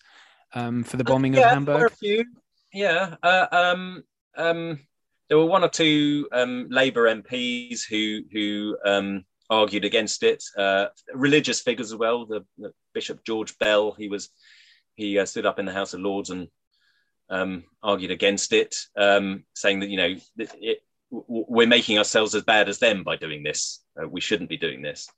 um, 0.54 0.82
for 0.82 0.96
the 0.96 1.04
bombing 1.04 1.34
yeah, 1.34 1.42
of 1.42 1.50
Hamburg? 1.50 1.74
There 1.74 1.82
were 1.82 1.86
a 1.86 1.90
few. 1.90 2.24
Yeah. 2.72 3.14
Uh, 3.22 3.46
um, 3.52 4.02
um, 4.36 4.80
there 5.28 5.38
were 5.38 5.46
one 5.46 5.64
or 5.64 5.68
two 5.68 6.28
um, 6.32 6.66
Labour 6.70 7.14
MPs 7.14 7.82
who 7.88 8.20
who 8.32 8.76
um, 8.84 9.24
argued 9.50 9.84
against 9.84 10.22
it. 10.22 10.42
Uh, 10.56 10.86
religious 11.14 11.60
figures 11.60 11.92
as 11.92 11.98
well. 11.98 12.26
The, 12.26 12.44
the, 12.58 12.72
Bishop 12.94 13.24
George 13.24 13.58
Bell. 13.58 13.92
He 13.92 14.08
was 14.08 14.28
he 14.94 15.18
uh, 15.18 15.24
stood 15.24 15.46
up 15.46 15.58
in 15.58 15.64
the 15.64 15.72
House 15.72 15.94
of 15.94 16.00
Lords 16.00 16.30
and 16.30 16.48
um, 17.30 17.64
argued 17.82 18.10
against 18.10 18.52
it, 18.52 18.76
um, 18.96 19.44
saying 19.54 19.80
that 19.80 19.88
you 19.88 19.96
know 19.96 20.14
it, 20.36 20.52
it, 20.60 20.78
we're 21.10 21.66
making 21.66 21.98
ourselves 21.98 22.34
as 22.34 22.42
bad 22.42 22.68
as 22.68 22.78
them 22.78 23.02
by 23.02 23.16
doing 23.16 23.42
this. 23.42 23.82
Uh, 24.00 24.08
we 24.08 24.20
shouldn't 24.20 24.50
be 24.50 24.56
doing 24.56 24.82
this. 24.82 25.08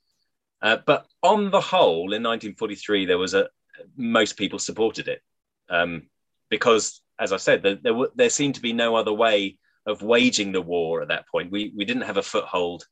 Uh, 0.61 0.77
but 0.85 1.05
on 1.21 1.51
the 1.51 1.61
whole, 1.61 2.13
in 2.13 2.23
1943, 2.23 3.05
there 3.05 3.17
was 3.17 3.33
a 3.33 3.49
most 3.97 4.37
people 4.37 4.59
supported 4.59 5.07
it 5.07 5.21
um, 5.69 6.03
because, 6.49 7.01
as 7.19 7.33
I 7.33 7.37
said, 7.37 7.61
there, 7.61 7.75
there, 7.75 7.93
there 8.15 8.29
seemed 8.29 8.55
to 8.55 8.61
be 8.61 8.73
no 8.73 8.95
other 8.95 9.13
way 9.13 9.57
of 9.85 10.01
waging 10.01 10.51
the 10.51 10.61
war 10.61 11.01
at 11.01 11.09
that 11.09 11.27
point. 11.27 11.51
We 11.51 11.71
we 11.75 11.85
didn't 11.85 12.03
have 12.03 12.17
a 12.17 12.23
foothold 12.23 12.85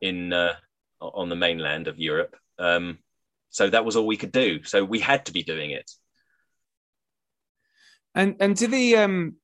in 0.00 0.32
uh, 0.32 0.54
on 1.00 1.28
the 1.28 1.36
mainland 1.36 1.88
of 1.88 1.98
Europe, 1.98 2.36
um, 2.58 2.98
so 3.50 3.68
that 3.70 3.84
was 3.84 3.96
all 3.96 4.06
we 4.06 4.16
could 4.16 4.32
do. 4.32 4.62
So 4.64 4.84
we 4.84 5.00
had 5.00 5.26
to 5.26 5.32
be 5.32 5.42
doing 5.42 5.70
it. 5.70 5.90
And 8.14 8.36
and 8.40 8.56
to 8.56 8.66
the 8.68 8.96
um 8.96 9.36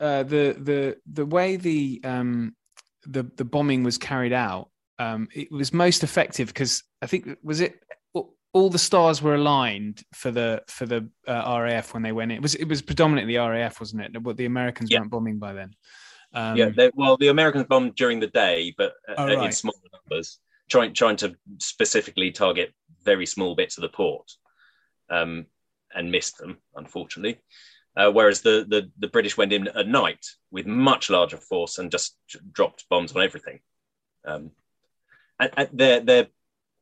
uh, 0.00 0.22
the 0.24 0.56
the 0.58 0.96
the 1.10 1.26
way 1.26 1.56
the 1.56 2.00
um 2.04 2.56
the 3.06 3.22
the 3.36 3.44
bombing 3.44 3.82
was 3.82 3.98
carried 3.98 4.32
out, 4.32 4.70
um, 4.98 5.28
it 5.32 5.50
was 5.50 5.72
most 5.72 6.02
effective 6.02 6.48
because 6.48 6.82
I 7.00 7.06
think 7.06 7.36
was 7.42 7.60
it 7.60 7.74
all 8.54 8.68
the 8.68 8.78
stars 8.78 9.22
were 9.22 9.34
aligned 9.34 10.02
for 10.14 10.30
the 10.30 10.62
for 10.66 10.86
the 10.86 11.08
uh, 11.26 11.58
RAF 11.60 11.94
when 11.94 12.02
they 12.02 12.12
went 12.12 12.32
in. 12.32 12.38
It 12.38 12.42
was 12.42 12.54
it 12.54 12.66
was 12.66 12.82
predominantly 12.82 13.34
the 13.34 13.40
RAF, 13.40 13.80
wasn't 13.80 14.02
it? 14.02 14.22
But 14.22 14.36
the 14.36 14.44
Americans 14.46 14.90
yeah. 14.90 15.00
weren't 15.00 15.10
bombing 15.10 15.38
by 15.38 15.52
then. 15.52 15.74
Um, 16.34 16.56
yeah, 16.56 16.70
they, 16.74 16.90
well, 16.94 17.16
the 17.16 17.28
Americans 17.28 17.66
bombed 17.68 17.94
during 17.94 18.20
the 18.20 18.26
day, 18.26 18.74
but 18.76 18.92
uh, 19.08 19.14
oh, 19.18 19.26
right. 19.26 19.46
in 19.46 19.52
smaller 19.52 19.76
numbers, 19.92 20.38
trying 20.70 20.94
trying 20.94 21.16
to 21.16 21.34
specifically 21.58 22.30
target 22.30 22.72
very 23.04 23.26
small 23.26 23.54
bits 23.54 23.78
of 23.78 23.82
the 23.82 23.88
port, 23.88 24.30
um, 25.10 25.46
and 25.94 26.10
missed 26.10 26.38
them, 26.38 26.58
unfortunately. 26.74 27.38
Uh, 27.94 28.10
whereas 28.10 28.40
the, 28.40 28.64
the, 28.70 28.90
the 29.00 29.08
British 29.08 29.36
went 29.36 29.52
in 29.52 29.68
at 29.68 29.86
night 29.86 30.24
with 30.50 30.66
much 30.66 31.10
larger 31.10 31.36
force 31.36 31.76
and 31.76 31.90
just 31.90 32.16
dropped 32.50 32.86
bombs 32.88 33.12
on 33.14 33.22
everything. 33.22 33.60
Um, 34.24 34.52
and, 35.38 35.50
and 35.58 35.68
their 35.74 36.00
their 36.00 36.26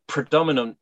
predominant 0.07 0.77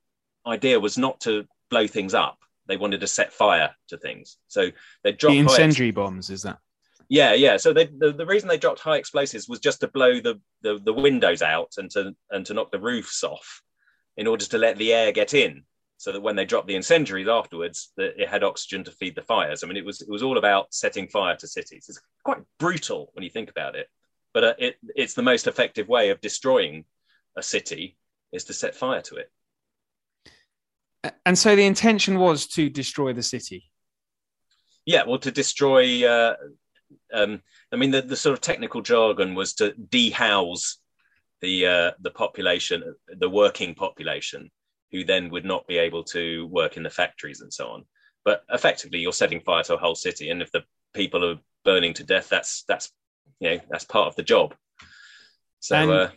idea 0.49 0.81
was 0.81 0.99
not 0.99 1.21
to 1.21 1.45
blow 1.71 1.87
things 1.87 2.15
up; 2.15 2.39
they 2.67 2.77
wanted 2.77 3.01
to 3.01 3.07
set 3.07 3.33
fire 3.33 3.75
to 3.89 3.99
things. 3.99 4.39
So 4.49 4.71
they 5.05 5.13
dropped 5.13 5.33
the 5.33 5.39
incendiary 5.39 5.91
bombs. 5.91 6.31
Is 6.31 6.43
that? 6.43 6.59
Yeah, 7.09 7.33
yeah. 7.35 7.57
So 7.57 7.73
they, 7.73 7.87
the 7.87 8.13
the 8.13 8.27
reason 8.27 8.49
they 8.49 8.59
dropped 8.59 8.81
high 8.81 8.97
explosives 8.97 9.49
was 9.49 9.61
just 9.61 9.81
to 9.81 9.89
blow 9.89 10.21
the, 10.21 10.41
the 10.63 10.79
the 10.79 10.93
windows 10.93 11.43
out 11.43 11.75
and 11.79 11.91
to 11.93 12.15
and 12.31 12.45
to 12.47 12.55
knock 12.55 12.71
the 12.71 12.81
roofs 12.81 13.23
off, 13.25 13.63
in 14.17 14.27
order 14.27 14.45
to 14.45 14.59
let 14.59 14.77
the 14.77 14.93
air 14.93 15.13
get 15.13 15.35
in 15.35 15.65
so 15.99 16.13
that 16.13 16.23
when 16.23 16.37
they 16.37 16.45
dropped 16.45 16.69
the 16.69 16.77
incendiaries 16.77 17.29
afterwards, 17.29 17.93
that 17.97 18.21
it 18.21 18.29
had 18.29 18.45
oxygen 18.45 18.85
to 18.85 18.91
feed 18.93 19.17
the 19.17 19.23
fires. 19.23 19.63
I 19.63 19.67
mean, 19.67 19.77
it 19.77 19.85
was 19.85 20.01
it 20.01 20.09
was 20.09 20.23
all 20.23 20.39
about 20.39 20.73
setting 20.73 21.09
fire 21.09 21.37
to 21.37 21.47
cities. 21.47 21.87
It's 21.89 22.01
quite 22.25 22.39
brutal 22.59 23.11
when 23.15 23.25
you 23.25 23.31
think 23.31 23.51
about 23.51 23.75
it, 23.75 23.89
but 24.33 24.45
uh, 24.45 24.55
it, 24.59 24.77
it's 24.95 25.15
the 25.15 25.23
most 25.23 25.47
effective 25.47 25.89
way 25.89 26.11
of 26.11 26.21
destroying 26.21 26.85
a 27.37 27.43
city 27.43 27.99
is 28.33 28.45
to 28.45 28.53
set 28.53 28.77
fire 28.77 29.03
to 29.03 29.17
it. 29.17 29.31
And 31.25 31.39
so 31.39 31.55
the 31.55 31.65
intention 31.65 32.19
was 32.19 32.47
to 32.49 32.69
destroy 32.69 33.13
the 33.13 33.23
city. 33.23 33.71
Yeah, 34.85 35.05
well, 35.07 35.19
to 35.19 35.31
destroy. 35.31 36.09
Uh, 36.09 36.35
um, 37.13 37.43
I 37.73 37.77
mean, 37.77 37.91
the, 37.91 38.03
the 38.03 38.17
sort 38.17 38.33
of 38.33 38.41
technical 38.41 38.81
jargon 38.81 39.35
was 39.35 39.55
to 39.55 39.75
dehouse 39.75 40.79
the 41.41 41.67
uh, 41.67 41.91
the 42.01 42.11
population, 42.11 42.95
the 43.09 43.29
working 43.29 43.75
population, 43.75 44.51
who 44.91 45.05
then 45.05 45.31
would 45.31 45.45
not 45.45 45.67
be 45.67 45.79
able 45.79 46.05
to 46.05 46.47
work 46.47 46.77
in 46.77 46.83
the 46.83 46.91
factories 46.91 47.43
and 47.43 47.53
so 47.53 47.69
on. 47.69 47.85
But 48.25 48.45
effectively, 48.51 48.99
you're 48.99 49.13
setting 49.13 49.41
fire 49.41 49.63
to 49.65 49.75
a 49.75 49.79
whole 49.79 49.95
city, 49.95 50.31
and 50.31 50.43
if 50.43 50.51
the 50.51 50.65
people 50.95 51.25
are 51.25 51.39
burning 51.65 51.95
to 51.95 52.05
death, 52.05 52.29
that's 52.29 52.65
that's 52.67 52.91
you 53.41 53.51
know 53.51 53.61
that's 53.71 53.85
part 53.85 54.09
of 54.09 54.17
the 54.17 54.23
job. 54.23 54.55
So. 55.61 55.77
And- 55.77 55.91
uh, 55.91 56.09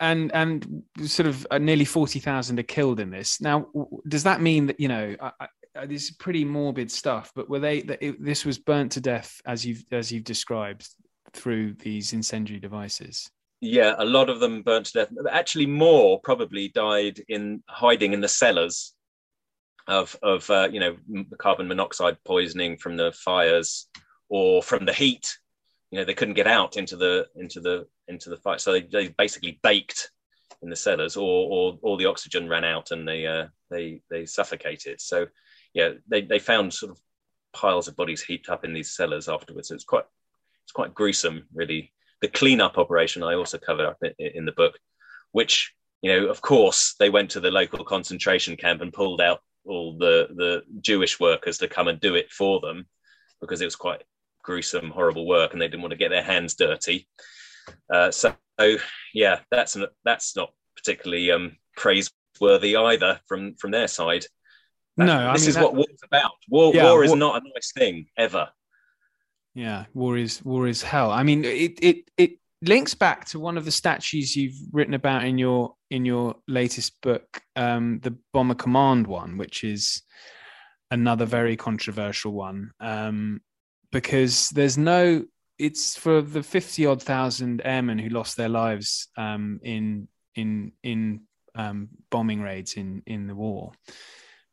and 0.00 0.34
and 0.34 0.82
sort 1.04 1.26
of 1.26 1.46
uh, 1.50 1.58
nearly 1.58 1.84
40,000 1.84 2.58
are 2.58 2.62
killed 2.62 3.00
in 3.00 3.10
this. 3.10 3.40
Now, 3.40 3.68
does 4.08 4.24
that 4.24 4.40
mean 4.40 4.66
that, 4.66 4.80
you 4.80 4.88
know, 4.88 5.16
I, 5.20 5.48
I, 5.76 5.86
this 5.86 6.04
is 6.04 6.10
pretty 6.12 6.44
morbid 6.44 6.90
stuff, 6.90 7.32
but 7.34 7.48
were 7.48 7.60
they, 7.60 7.78
it, 7.78 8.22
this 8.22 8.44
was 8.44 8.58
burnt 8.58 8.92
to 8.92 9.00
death 9.00 9.40
as 9.46 9.64
you've, 9.64 9.84
as 9.92 10.12
you've 10.12 10.24
described 10.24 10.88
through 11.32 11.74
these 11.74 12.12
incendiary 12.12 12.60
devices? 12.60 13.30
yeah, 13.64 13.94
a 13.98 14.04
lot 14.04 14.28
of 14.28 14.40
them 14.40 14.62
burnt 14.62 14.86
to 14.86 14.92
death. 14.92 15.08
Actually, 15.30 15.66
more 15.66 16.20
probably 16.20 16.68
died 16.68 17.20
in 17.28 17.62
hiding 17.68 18.12
in 18.12 18.20
the 18.20 18.28
cellars 18.28 18.94
of 19.86 20.16
of 20.22 20.48
uh, 20.50 20.68
you 20.70 20.80
know 20.80 20.96
carbon 21.38 21.68
monoxide 21.68 22.18
poisoning 22.24 22.76
from 22.76 22.96
the 22.96 23.12
fires 23.12 23.88
or 24.28 24.62
from 24.62 24.84
the 24.84 24.92
heat. 24.92 25.38
You 25.90 25.98
know, 25.98 26.04
they 26.04 26.14
couldn't 26.14 26.34
get 26.34 26.46
out 26.46 26.76
into 26.76 26.96
the 26.96 27.26
into 27.36 27.60
the 27.60 27.86
into 28.08 28.30
the 28.30 28.36
fire, 28.36 28.58
so 28.58 28.72
they, 28.72 28.82
they 28.82 29.08
basically 29.08 29.58
baked 29.62 30.10
in 30.62 30.70
the 30.70 30.76
cellars, 30.76 31.16
or 31.16 31.22
or 31.22 31.78
all 31.82 31.96
the 31.96 32.06
oxygen 32.06 32.48
ran 32.48 32.64
out 32.64 32.90
and 32.90 33.06
they 33.06 33.26
uh, 33.26 33.46
they 33.70 34.00
they 34.10 34.26
suffocated. 34.26 35.00
So 35.00 35.26
yeah, 35.72 35.90
they 36.08 36.22
they 36.22 36.38
found 36.38 36.72
sort 36.72 36.92
of 36.92 36.98
piles 37.52 37.88
of 37.88 37.96
bodies 37.96 38.22
heaped 38.22 38.48
up 38.48 38.64
in 38.64 38.72
these 38.72 38.94
cellars 38.94 39.28
afterwards. 39.28 39.68
So 39.68 39.74
it's 39.74 39.84
quite 39.84 40.04
it's 40.64 40.72
quite 40.72 40.94
gruesome, 40.94 41.46
really 41.52 41.92
the 42.20 42.28
cleanup 42.28 42.78
operation 42.78 43.22
I 43.22 43.34
also 43.34 43.58
covered 43.58 43.86
up 43.86 43.98
in, 44.02 44.14
in 44.18 44.44
the 44.44 44.52
book, 44.52 44.78
which 45.32 45.74
you 46.04 46.12
know, 46.12 46.26
of 46.26 46.42
course, 46.42 46.96
they 46.98 47.08
went 47.08 47.30
to 47.30 47.40
the 47.40 47.50
local 47.50 47.82
concentration 47.82 48.58
camp 48.58 48.82
and 48.82 48.92
pulled 48.92 49.22
out 49.22 49.40
all 49.64 49.96
the 49.96 50.28
the 50.36 50.62
Jewish 50.82 51.18
workers 51.18 51.56
to 51.58 51.68
come 51.68 51.88
and 51.88 51.98
do 51.98 52.14
it 52.14 52.30
for 52.30 52.60
them 52.60 52.86
because 53.40 53.62
it 53.62 53.64
was 53.64 53.76
quite 53.76 54.02
gruesome, 54.42 54.90
horrible 54.90 55.26
work, 55.26 55.52
and 55.52 55.62
they 55.62 55.66
didn't 55.66 55.80
want 55.80 55.92
to 55.92 55.98
get 55.98 56.10
their 56.10 56.22
hands 56.22 56.56
dirty. 56.56 57.08
Uh, 57.92 58.10
so, 58.10 58.34
yeah, 59.12 59.40
that's 59.50 59.76
that's 60.04 60.36
not 60.36 60.52
particularly 60.76 61.30
um, 61.30 61.56
praiseworthy 61.76 62.76
either 62.76 63.20
from 63.26 63.54
from 63.56 63.70
their 63.70 63.88
side. 63.88 64.24
no, 64.96 65.28
I 65.28 65.32
this 65.32 65.42
mean, 65.42 65.48
is 65.48 65.54
that... 65.54 65.64
what 65.64 65.74
war's 65.74 66.02
about. 66.04 66.32
War, 66.48 66.74
yeah, 66.74 66.84
war 66.84 67.04
is 67.04 67.10
war... 67.10 67.18
not 67.18 67.42
a 67.42 67.48
nice 67.54 67.72
thing 67.76 68.06
ever. 68.16 68.48
Yeah, 69.54 69.84
war 69.94 70.16
is 70.16 70.44
war 70.44 70.66
is 70.66 70.82
hell. 70.82 71.10
I 71.10 71.22
mean, 71.22 71.44
it 71.44 71.78
it 71.80 72.10
it 72.16 72.38
links 72.62 72.94
back 72.94 73.26
to 73.26 73.38
one 73.38 73.56
of 73.56 73.64
the 73.64 73.70
statues 73.70 74.34
you've 74.34 74.56
written 74.72 74.94
about 74.94 75.24
in 75.24 75.38
your 75.38 75.74
in 75.90 76.04
your 76.04 76.36
latest 76.48 77.00
book, 77.02 77.40
um, 77.54 78.00
the 78.02 78.16
Bomber 78.32 78.54
Command 78.54 79.06
one, 79.06 79.36
which 79.38 79.62
is 79.62 80.02
another 80.90 81.24
very 81.24 81.56
controversial 81.56 82.32
one, 82.32 82.72
um, 82.80 83.40
because 83.92 84.48
there's 84.50 84.78
no. 84.78 85.24
It's 85.58 85.96
for 85.96 86.20
the 86.20 86.42
fifty 86.42 86.86
odd 86.86 87.02
thousand 87.02 87.62
airmen 87.64 87.98
who 87.98 88.08
lost 88.08 88.36
their 88.36 88.48
lives 88.48 89.08
um, 89.16 89.60
in 89.62 90.08
in 90.34 90.72
in 90.82 91.22
um, 91.54 91.88
bombing 92.10 92.40
raids 92.40 92.74
in 92.74 93.02
in 93.06 93.26
the 93.26 93.34
war, 93.34 93.72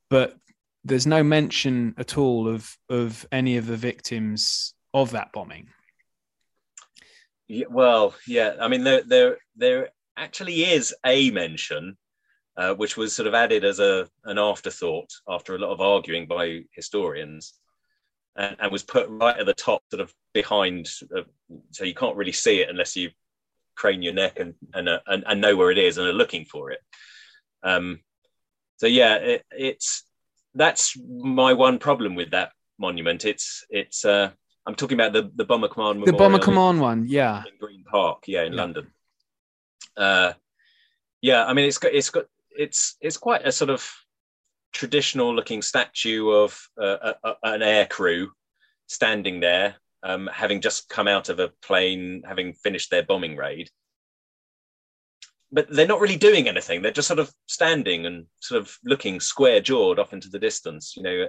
but 0.09 0.35
there's 0.83 1.07
no 1.07 1.23
mention 1.23 1.95
at 1.97 2.17
all 2.17 2.47
of 2.47 2.75
of 2.89 3.25
any 3.31 3.57
of 3.57 3.67
the 3.67 3.77
victims 3.77 4.73
of 4.93 5.11
that 5.11 5.31
bombing. 5.31 5.69
Yeah, 7.47 7.65
well, 7.69 8.15
yeah. 8.27 8.55
I 8.61 8.67
mean, 8.67 8.83
there 8.83 9.03
there 9.03 9.37
there 9.55 9.89
actually 10.17 10.63
is 10.63 10.93
a 11.05 11.31
mention, 11.31 11.97
uh, 12.57 12.73
which 12.75 12.97
was 12.97 13.15
sort 13.15 13.27
of 13.27 13.33
added 13.33 13.63
as 13.65 13.79
a 13.79 14.07
an 14.25 14.37
afterthought 14.37 15.09
after 15.27 15.55
a 15.55 15.59
lot 15.59 15.71
of 15.71 15.81
arguing 15.81 16.27
by 16.27 16.61
historians, 16.73 17.53
and, 18.35 18.55
and 18.59 18.71
was 18.71 18.83
put 18.83 19.07
right 19.09 19.37
at 19.37 19.45
the 19.45 19.53
top, 19.53 19.83
sort 19.89 20.01
of 20.01 20.13
behind, 20.33 20.89
uh, 21.15 21.21
so 21.71 21.83
you 21.83 21.93
can't 21.93 22.15
really 22.15 22.31
see 22.31 22.61
it 22.61 22.69
unless 22.69 22.95
you 22.95 23.11
crane 23.75 24.01
your 24.01 24.13
neck 24.13 24.39
and 24.39 24.53
and, 24.73 24.87
uh, 24.89 24.99
and, 25.07 25.23
and 25.27 25.41
know 25.41 25.55
where 25.55 25.71
it 25.71 25.77
is 25.77 25.97
and 25.97 26.07
are 26.07 26.13
looking 26.13 26.45
for 26.45 26.71
it. 26.71 26.79
Um, 27.63 27.99
so 28.77 28.87
yeah, 28.87 29.15
it, 29.15 29.45
it's 29.51 30.03
that's 30.55 30.97
my 30.97 31.53
one 31.53 31.79
problem 31.79 32.15
with 32.15 32.31
that 32.31 32.51
monument. 32.77 33.25
It's 33.25 33.65
it's. 33.69 34.05
Uh, 34.05 34.31
I'm 34.65 34.75
talking 34.75 34.99
about 34.99 35.13
the 35.13 35.31
the 35.35 35.45
Bomber 35.45 35.67
Command. 35.67 36.03
The 36.05 36.13
Bomber 36.13 36.39
Command 36.39 36.81
one, 36.81 37.05
yeah, 37.07 37.43
in 37.51 37.57
Green 37.59 37.83
Park, 37.83 38.23
yeah, 38.27 38.43
in 38.43 38.53
yeah. 38.53 38.59
London. 38.59 38.87
Uh, 39.97 40.33
yeah, 41.21 41.45
I 41.45 41.53
mean, 41.53 41.65
it's 41.65 41.77
got 41.77 41.93
it's 41.93 42.09
got 42.09 42.25
it's 42.51 42.95
it's 43.01 43.17
quite 43.17 43.45
a 43.45 43.51
sort 43.51 43.69
of 43.69 43.89
traditional 44.71 45.35
looking 45.35 45.61
statue 45.61 46.29
of 46.29 46.59
uh, 46.81 47.13
a, 47.23 47.29
a, 47.29 47.35
an 47.43 47.61
air 47.61 47.85
crew 47.85 48.31
standing 48.87 49.39
there, 49.39 49.75
um, 50.03 50.29
having 50.31 50.61
just 50.61 50.89
come 50.89 51.07
out 51.07 51.29
of 51.29 51.39
a 51.39 51.51
plane, 51.61 52.23
having 52.27 52.53
finished 52.53 52.91
their 52.91 53.03
bombing 53.03 53.35
raid. 53.35 53.69
But 55.51 55.67
they're 55.69 55.87
not 55.87 55.99
really 55.99 56.17
doing 56.17 56.47
anything. 56.47 56.81
They're 56.81 56.91
just 56.91 57.07
sort 57.07 57.19
of 57.19 57.31
standing 57.47 58.05
and 58.05 58.25
sort 58.39 58.61
of 58.61 58.77
looking 58.85 59.19
square 59.19 59.59
jawed 59.59 59.99
off 59.99 60.13
into 60.13 60.29
the 60.29 60.39
distance, 60.39 60.95
you 60.95 61.03
know. 61.03 61.27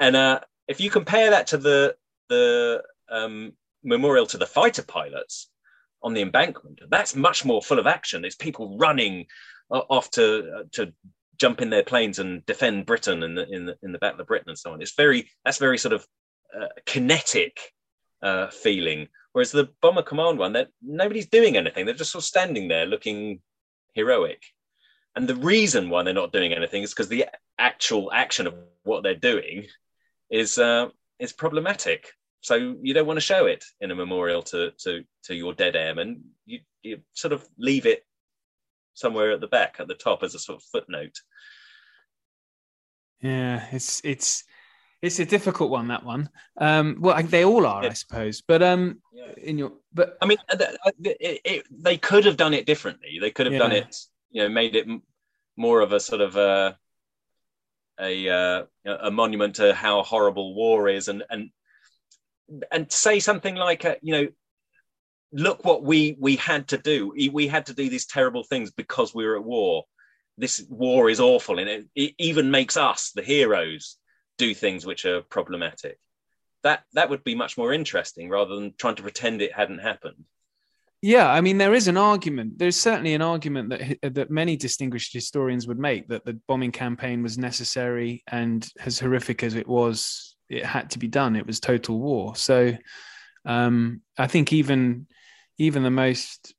And 0.00 0.16
uh, 0.16 0.40
if 0.66 0.80
you 0.80 0.90
compare 0.90 1.30
that 1.30 1.46
to 1.48 1.56
the 1.56 1.94
the 2.28 2.82
um, 3.10 3.52
memorial 3.84 4.26
to 4.26 4.38
the 4.38 4.46
fighter 4.46 4.82
pilots 4.82 5.50
on 6.02 6.14
the 6.14 6.22
embankment, 6.22 6.80
that's 6.90 7.14
much 7.14 7.44
more 7.44 7.62
full 7.62 7.78
of 7.78 7.86
action. 7.86 8.22
There's 8.22 8.34
people 8.34 8.76
running 8.76 9.26
uh, 9.70 9.82
off 9.88 10.10
to 10.12 10.24
uh, 10.58 10.62
to 10.72 10.92
jump 11.42 11.60
in 11.60 11.70
their 11.70 11.82
planes 11.82 12.20
and 12.20 12.46
defend 12.46 12.86
Britain 12.86 13.24
in 13.24 13.34
the 13.34 13.46
in 13.50 13.66
the, 13.66 13.76
in 13.82 13.90
the 13.92 13.98
Battle 13.98 14.20
of 14.20 14.28
Britain 14.28 14.50
and 14.50 14.58
so 14.58 14.72
on. 14.72 14.80
It's 14.80 14.94
very 14.94 15.28
that's 15.44 15.58
very 15.58 15.76
sort 15.76 15.92
of 15.92 16.06
uh, 16.58 16.68
kinetic 16.86 17.58
uh, 18.22 18.46
feeling. 18.48 19.08
Whereas 19.32 19.50
the 19.50 19.68
Bomber 19.82 20.02
Command 20.02 20.38
one, 20.38 20.52
that 20.52 20.68
nobody's 20.80 21.28
doing 21.28 21.56
anything. 21.56 21.84
They're 21.84 22.02
just 22.02 22.12
sort 22.12 22.22
of 22.22 22.26
standing 22.26 22.68
there 22.68 22.86
looking 22.86 23.40
heroic. 23.94 24.42
And 25.16 25.26
the 25.28 25.34
reason 25.52 25.90
why 25.90 26.04
they're 26.04 26.14
not 26.14 26.32
doing 26.32 26.52
anything 26.52 26.82
is 26.84 26.90
because 26.90 27.08
the 27.08 27.26
actual 27.58 28.12
action 28.12 28.46
of 28.46 28.54
what 28.84 29.02
they're 29.02 29.14
doing 29.32 29.66
is 30.30 30.58
uh, 30.58 30.88
is 31.18 31.32
problematic. 31.32 32.12
So 32.40 32.76
you 32.82 32.94
don't 32.94 33.06
want 33.06 33.18
to 33.18 33.30
show 33.32 33.46
it 33.46 33.64
in 33.80 33.90
a 33.90 33.96
memorial 33.96 34.42
to 34.52 34.70
to 34.84 35.02
to 35.24 35.34
your 35.34 35.54
dead 35.54 35.74
airmen. 35.74 36.22
You 36.46 36.60
you 36.82 37.00
sort 37.14 37.32
of 37.32 37.40
leave 37.58 37.86
it 37.86 38.04
somewhere 38.94 39.32
at 39.32 39.40
the 39.40 39.46
back, 39.48 39.76
at 39.78 39.88
the 39.88 39.94
top, 39.94 40.22
as 40.22 40.34
a 40.34 40.38
sort 40.38 40.60
of 40.60 40.64
footnote. 40.64 41.18
Yeah, 43.20 43.66
it's 43.72 44.00
it's 44.04 44.44
it's 45.00 45.18
a 45.18 45.24
difficult 45.24 45.70
one. 45.70 45.88
That 45.88 46.04
one. 46.04 46.30
Um, 46.58 46.98
well, 47.00 47.20
they 47.22 47.44
all 47.44 47.66
are. 47.66 47.84
I 47.84 47.92
suppose. 47.92 48.42
But 48.42 48.62
um, 48.62 49.00
yeah. 49.12 49.32
in 49.42 49.58
your 49.58 49.72
but 49.92 50.16
I 50.20 50.26
mean, 50.26 50.38
it, 50.50 51.40
it, 51.44 51.66
they 51.70 51.96
could 51.96 52.24
have 52.24 52.36
done 52.36 52.54
it 52.54 52.66
differently. 52.66 53.18
They 53.20 53.30
could 53.30 53.46
have 53.46 53.52
yeah. 53.52 53.58
done 53.58 53.72
it, 53.72 53.96
you 54.30 54.42
know, 54.42 54.48
made 54.48 54.76
it 54.76 54.86
more 55.56 55.80
of 55.80 55.92
a 55.92 56.00
sort 56.00 56.20
of 56.20 56.36
a 56.36 56.76
a, 58.00 58.28
uh, 58.28 58.62
a 58.84 59.10
monument 59.10 59.56
to 59.56 59.74
how 59.74 60.02
horrible 60.02 60.54
war 60.54 60.88
is, 60.88 61.08
and 61.08 61.22
and 61.30 61.50
and 62.70 62.90
say 62.90 63.20
something 63.20 63.54
like, 63.54 63.84
uh, 63.84 63.96
you 64.02 64.12
know, 64.12 64.28
look 65.32 65.64
what 65.64 65.82
we 65.82 66.16
we 66.18 66.36
had 66.36 66.68
to 66.68 66.78
do. 66.78 67.12
We 67.32 67.46
had 67.46 67.66
to 67.66 67.74
do 67.74 67.88
these 67.88 68.06
terrible 68.06 68.44
things 68.44 68.70
because 68.70 69.14
we 69.14 69.24
were 69.24 69.36
at 69.36 69.44
war. 69.44 69.84
This 70.38 70.64
war 70.68 71.10
is 71.10 71.20
awful, 71.20 71.58
and 71.58 71.68
it, 71.68 71.86
it 71.94 72.14
even 72.18 72.50
makes 72.50 72.76
us, 72.76 73.12
the 73.14 73.22
heroes, 73.22 73.98
do 74.38 74.54
things 74.54 74.86
which 74.86 75.04
are 75.04 75.22
problematic. 75.22 75.98
That 76.62 76.84
that 76.94 77.10
would 77.10 77.24
be 77.24 77.34
much 77.34 77.58
more 77.58 77.72
interesting 77.72 78.28
rather 78.28 78.54
than 78.54 78.74
trying 78.78 78.96
to 78.96 79.02
pretend 79.02 79.42
it 79.42 79.52
hadn't 79.52 79.80
happened. 79.80 80.24
Yeah, 81.04 81.28
I 81.28 81.40
mean, 81.40 81.58
there 81.58 81.74
is 81.74 81.88
an 81.88 81.96
argument. 81.96 82.58
There's 82.60 82.76
certainly 82.76 83.14
an 83.14 83.22
argument 83.22 83.70
that 83.70 84.14
that 84.14 84.30
many 84.30 84.56
distinguished 84.56 85.12
historians 85.12 85.66
would 85.66 85.78
make 85.78 86.08
that 86.08 86.24
the 86.24 86.38
bombing 86.46 86.70
campaign 86.70 87.24
was 87.24 87.36
necessary 87.36 88.22
and 88.28 88.68
as 88.84 89.00
horrific 89.00 89.42
as 89.42 89.56
it 89.56 89.66
was, 89.66 90.36
it 90.48 90.64
had 90.64 90.90
to 90.90 91.00
be 91.00 91.08
done. 91.08 91.34
It 91.34 91.46
was 91.46 91.58
total 91.58 91.98
war. 91.98 92.36
So, 92.36 92.76
um, 93.44 94.02
I 94.16 94.28
think 94.28 94.52
even 94.52 95.08
even 95.62 95.82
the 95.82 95.90
most 95.90 96.54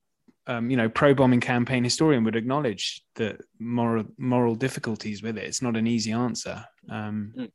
um, 0.47 0.69
you 0.69 0.77
know 0.77 0.89
pro 0.89 1.13
bombing 1.13 1.39
campaign 1.39 1.83
historian 1.83 2.23
would 2.23 2.35
acknowledge 2.35 3.03
the 3.15 3.37
moral 3.59 4.05
moral 4.17 4.55
difficulties 4.55 5.21
with 5.21 5.37
it. 5.37 5.45
It's 5.45 5.61
not 5.61 5.77
an 5.77 5.87
easy 5.87 6.11
answer. 6.11 6.65
Um, 6.89 7.33
mm. 7.37 7.51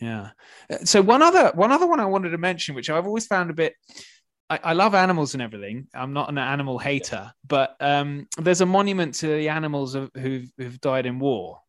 Yeah. 0.00 0.30
So 0.84 1.02
one 1.02 1.22
other 1.22 1.50
one 1.54 1.72
other 1.72 1.86
one 1.86 2.00
I 2.00 2.06
wanted 2.06 2.30
to 2.30 2.38
mention, 2.38 2.74
which 2.74 2.90
I've 2.90 3.06
always 3.06 3.26
found 3.26 3.50
a 3.50 3.54
bit. 3.54 3.74
I, 4.50 4.60
I 4.62 4.72
love 4.72 4.94
animals 4.94 5.34
and 5.34 5.42
everything. 5.42 5.88
I'm 5.94 6.12
not 6.12 6.30
an 6.30 6.38
animal 6.38 6.78
hater, 6.78 7.32
but 7.46 7.76
um, 7.80 8.28
there's 8.38 8.60
a 8.60 8.66
monument 8.66 9.14
to 9.16 9.26
the 9.26 9.48
animals 9.50 9.94
who've, 9.94 10.50
who've 10.56 10.80
died 10.80 11.04
in 11.04 11.18
war. 11.18 11.60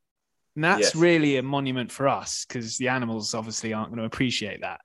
And 0.55 0.63
that's 0.63 0.93
yes. 0.93 0.95
really 0.95 1.37
a 1.37 1.43
monument 1.43 1.91
for 1.91 2.07
us 2.07 2.45
because 2.47 2.77
the 2.77 2.87
animals 2.87 3.33
obviously 3.33 3.73
aren't 3.73 3.89
going 3.89 3.99
to 3.99 4.05
appreciate 4.05 4.61
that. 4.61 4.81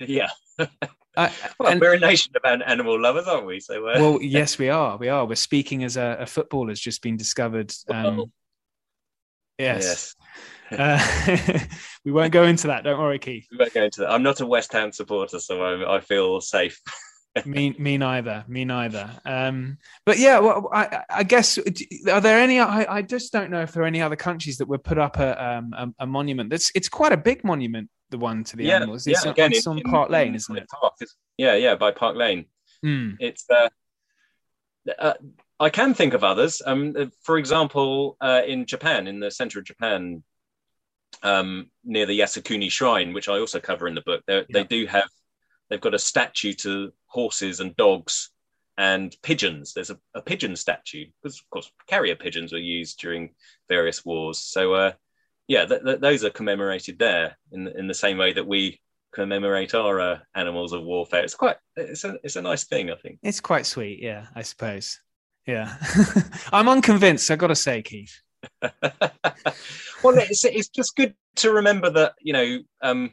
Yeah. 0.00 0.30
Uh, 1.16 1.28
well, 1.58 1.70
and, 1.70 1.80
we're 1.80 1.94
a 1.94 1.98
nation 1.98 2.32
of 2.36 2.60
animal 2.62 3.00
lovers, 3.00 3.26
aren't 3.26 3.46
we? 3.46 3.60
So, 3.60 3.86
uh... 3.86 3.94
well, 3.96 4.22
yes, 4.22 4.58
we 4.58 4.68
are. 4.68 4.96
We 4.96 5.08
are. 5.08 5.24
We're 5.24 5.36
speaking 5.36 5.84
as 5.84 5.96
a, 5.96 6.18
a 6.20 6.26
football 6.26 6.68
has 6.68 6.80
just 6.80 7.02
been 7.02 7.16
discovered. 7.16 7.72
Um, 7.88 8.32
yes. 9.58 10.14
yes. 10.70 10.78
uh, 10.78 11.58
we 12.04 12.12
won't 12.12 12.32
go 12.32 12.44
into 12.44 12.68
that. 12.68 12.84
Don't 12.84 12.98
worry, 12.98 13.18
Keith. 13.18 13.46
We 13.50 13.58
won't 13.58 13.74
go 13.74 13.84
into 13.84 14.00
that. 14.00 14.10
I'm 14.10 14.22
not 14.22 14.40
a 14.40 14.46
West 14.46 14.72
Ham 14.72 14.92
supporter, 14.92 15.38
so 15.38 15.62
I, 15.62 15.96
I 15.96 16.00
feel 16.00 16.40
safe. 16.40 16.80
me, 17.44 17.74
me 17.78 17.96
neither. 17.96 18.44
Me 18.48 18.64
neither. 18.64 19.10
Um, 19.24 19.78
but 20.06 20.18
yeah, 20.18 20.40
well, 20.40 20.68
I, 20.72 21.04
I, 21.10 21.22
guess 21.22 21.58
are 21.58 22.20
there 22.20 22.40
any? 22.40 22.58
I, 22.60 22.96
I, 22.96 23.02
just 23.02 23.32
don't 23.32 23.50
know 23.50 23.60
if 23.62 23.72
there 23.72 23.82
are 23.82 23.86
any 23.86 24.02
other 24.02 24.16
countries 24.16 24.58
that 24.58 24.68
would 24.68 24.84
put 24.84 24.98
up 24.98 25.18
a, 25.18 25.44
um, 25.44 25.74
a, 25.76 26.04
a 26.04 26.06
monument. 26.06 26.50
That's 26.50 26.70
it's 26.74 26.88
quite 26.88 27.12
a 27.12 27.16
big 27.16 27.44
monument 27.44 27.88
the 28.10 28.18
one 28.18 28.44
to 28.44 28.56
the 28.56 28.64
yeah, 28.64 28.76
animals. 28.76 29.06
It's, 29.06 29.24
yeah, 29.24 29.30
again, 29.30 29.52
it's 29.52 29.66
on 29.66 29.78
in, 29.78 29.84
Park 29.84 30.10
Lane, 30.10 30.28
in, 30.28 30.34
isn't 30.34 30.56
it? 30.56 30.68
Park. 30.68 30.94
yeah, 31.36 31.54
yeah, 31.54 31.74
by 31.74 31.90
Park 31.90 32.16
Lane. 32.16 32.46
Mm. 32.84 33.16
It's 33.20 33.44
uh, 33.50 33.68
uh, 34.98 35.14
I 35.60 35.70
can 35.70 35.94
think 35.94 36.14
of 36.14 36.24
others. 36.24 36.62
Um, 36.64 36.94
for 37.22 37.38
example, 37.38 38.16
uh, 38.20 38.42
in 38.46 38.66
Japan, 38.66 39.06
in 39.06 39.20
the 39.20 39.30
center 39.30 39.58
of 39.58 39.64
Japan, 39.64 40.22
um, 41.22 41.70
near 41.84 42.06
the 42.06 42.18
Yasukuni 42.18 42.70
Shrine, 42.70 43.12
which 43.12 43.28
I 43.28 43.38
also 43.38 43.60
cover 43.60 43.86
in 43.88 43.94
the 43.94 44.02
book, 44.02 44.22
yeah. 44.28 44.42
they 44.52 44.64
do 44.64 44.86
have 44.86 45.08
they've 45.70 45.80
got 45.80 45.94
a 45.94 45.98
statue 45.98 46.52
to 46.52 46.92
horses 47.06 47.60
and 47.60 47.74
dogs 47.76 48.30
and 48.76 49.16
pigeons. 49.22 49.72
There's 49.72 49.90
a, 49.90 49.98
a 50.14 50.20
pigeon 50.20 50.56
statue 50.56 51.06
because, 51.22 51.40
of 51.40 51.48
course, 51.50 51.70
carrier 51.86 52.16
pigeons 52.16 52.52
were 52.52 52.58
used 52.58 52.98
during 52.98 53.30
various 53.68 54.04
wars. 54.04 54.38
So 54.40 54.74
uh, 54.74 54.92
yeah, 55.48 55.66
th- 55.66 55.82
th- 55.84 56.00
those 56.00 56.24
are 56.24 56.30
commemorated 56.30 56.98
there 56.98 57.36
in 57.52 57.68
in 57.68 57.86
the 57.86 57.94
same 57.94 58.18
way 58.18 58.32
that 58.32 58.46
we 58.46 58.80
commemorate 59.14 59.74
our 59.74 60.00
uh, 60.00 60.18
animals 60.34 60.72
of 60.72 60.82
warfare. 60.82 61.22
It's 61.22 61.34
quite 61.34 61.56
it's 61.76 62.04
a 62.04 62.16
it's 62.22 62.36
a 62.36 62.42
nice 62.42 62.64
thing, 62.64 62.90
I 62.90 62.96
think. 62.96 63.18
It's 63.22 63.40
quite 63.40 63.66
sweet, 63.66 64.00
yeah, 64.02 64.26
I 64.34 64.42
suppose. 64.42 65.00
Yeah, 65.46 65.76
I'm 66.52 66.68
unconvinced. 66.68 67.30
I've 67.30 67.38
got 67.38 67.48
to 67.48 67.54
say, 67.54 67.82
Keith. 67.82 68.20
well, 68.62 70.18
it's 70.18 70.44
it's 70.44 70.68
just 70.68 70.96
good 70.96 71.14
to 71.36 71.52
remember 71.52 71.90
that 71.90 72.14
you 72.20 72.32
know 72.32 72.58
um, 72.82 73.12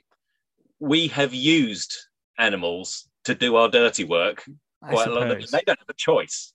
we 0.79 1.07
have 1.09 1.33
used 1.33 1.95
animals 2.37 3.07
to 3.25 3.35
do 3.35 3.55
our 3.55 3.69
dirty 3.69 4.03
work 4.03 4.43
quite 4.81 5.07
a 5.07 5.11
lot. 5.11 5.27
They 5.27 5.61
don't 5.65 5.79
have 5.79 5.89
a 5.89 5.93
choice. 5.93 6.53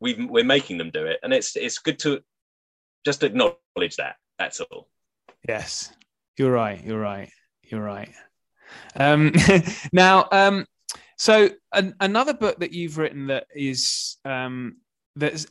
we 0.00 0.14
we're 0.14 0.44
making 0.44 0.78
them 0.78 0.90
do 0.90 1.06
it, 1.06 1.18
and 1.22 1.32
it's 1.32 1.56
it's 1.56 1.78
good 1.78 1.98
to 2.00 2.20
just 3.04 3.22
acknowledge 3.22 3.96
that. 3.98 4.16
That's 4.38 4.60
all. 4.60 4.88
Yes, 5.48 5.92
you're 6.36 6.52
right. 6.52 6.82
You're 6.82 7.00
right. 7.00 7.30
You're 7.62 7.82
right. 7.82 8.10
Um, 8.96 9.32
now, 9.92 10.26
um, 10.32 10.66
so 11.18 11.50
an, 11.72 11.94
another 12.00 12.34
book 12.34 12.58
that 12.60 12.72
you've 12.72 12.98
written 12.98 13.28
that 13.28 13.46
is 13.54 14.16
um, 14.24 14.76
that 15.16 15.44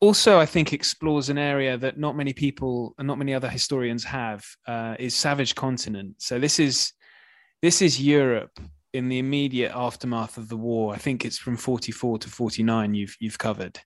also 0.00 0.38
I 0.38 0.46
think 0.46 0.72
explores 0.72 1.28
an 1.28 1.38
area 1.38 1.78
that 1.78 1.98
not 1.98 2.16
many 2.16 2.32
people 2.32 2.94
and 2.98 3.06
not 3.06 3.18
many 3.18 3.34
other 3.34 3.48
historians 3.48 4.04
have 4.04 4.44
uh, 4.66 4.96
is 4.98 5.14
Savage 5.14 5.54
Continent. 5.54 6.16
So 6.18 6.38
this 6.38 6.58
is 6.58 6.92
this 7.62 7.80
is 7.80 8.00
Europe 8.00 8.58
in 8.92 9.08
the 9.08 9.18
immediate 9.18 9.72
aftermath 9.74 10.38
of 10.38 10.48
the 10.48 10.56
war. 10.56 10.94
I 10.94 10.98
think 10.98 11.24
it's 11.24 11.38
from 11.38 11.56
44 11.56 12.18
to 12.18 12.28
49 12.28 12.94
you've 12.94 13.16
you've 13.20 13.38
covered. 13.38 13.78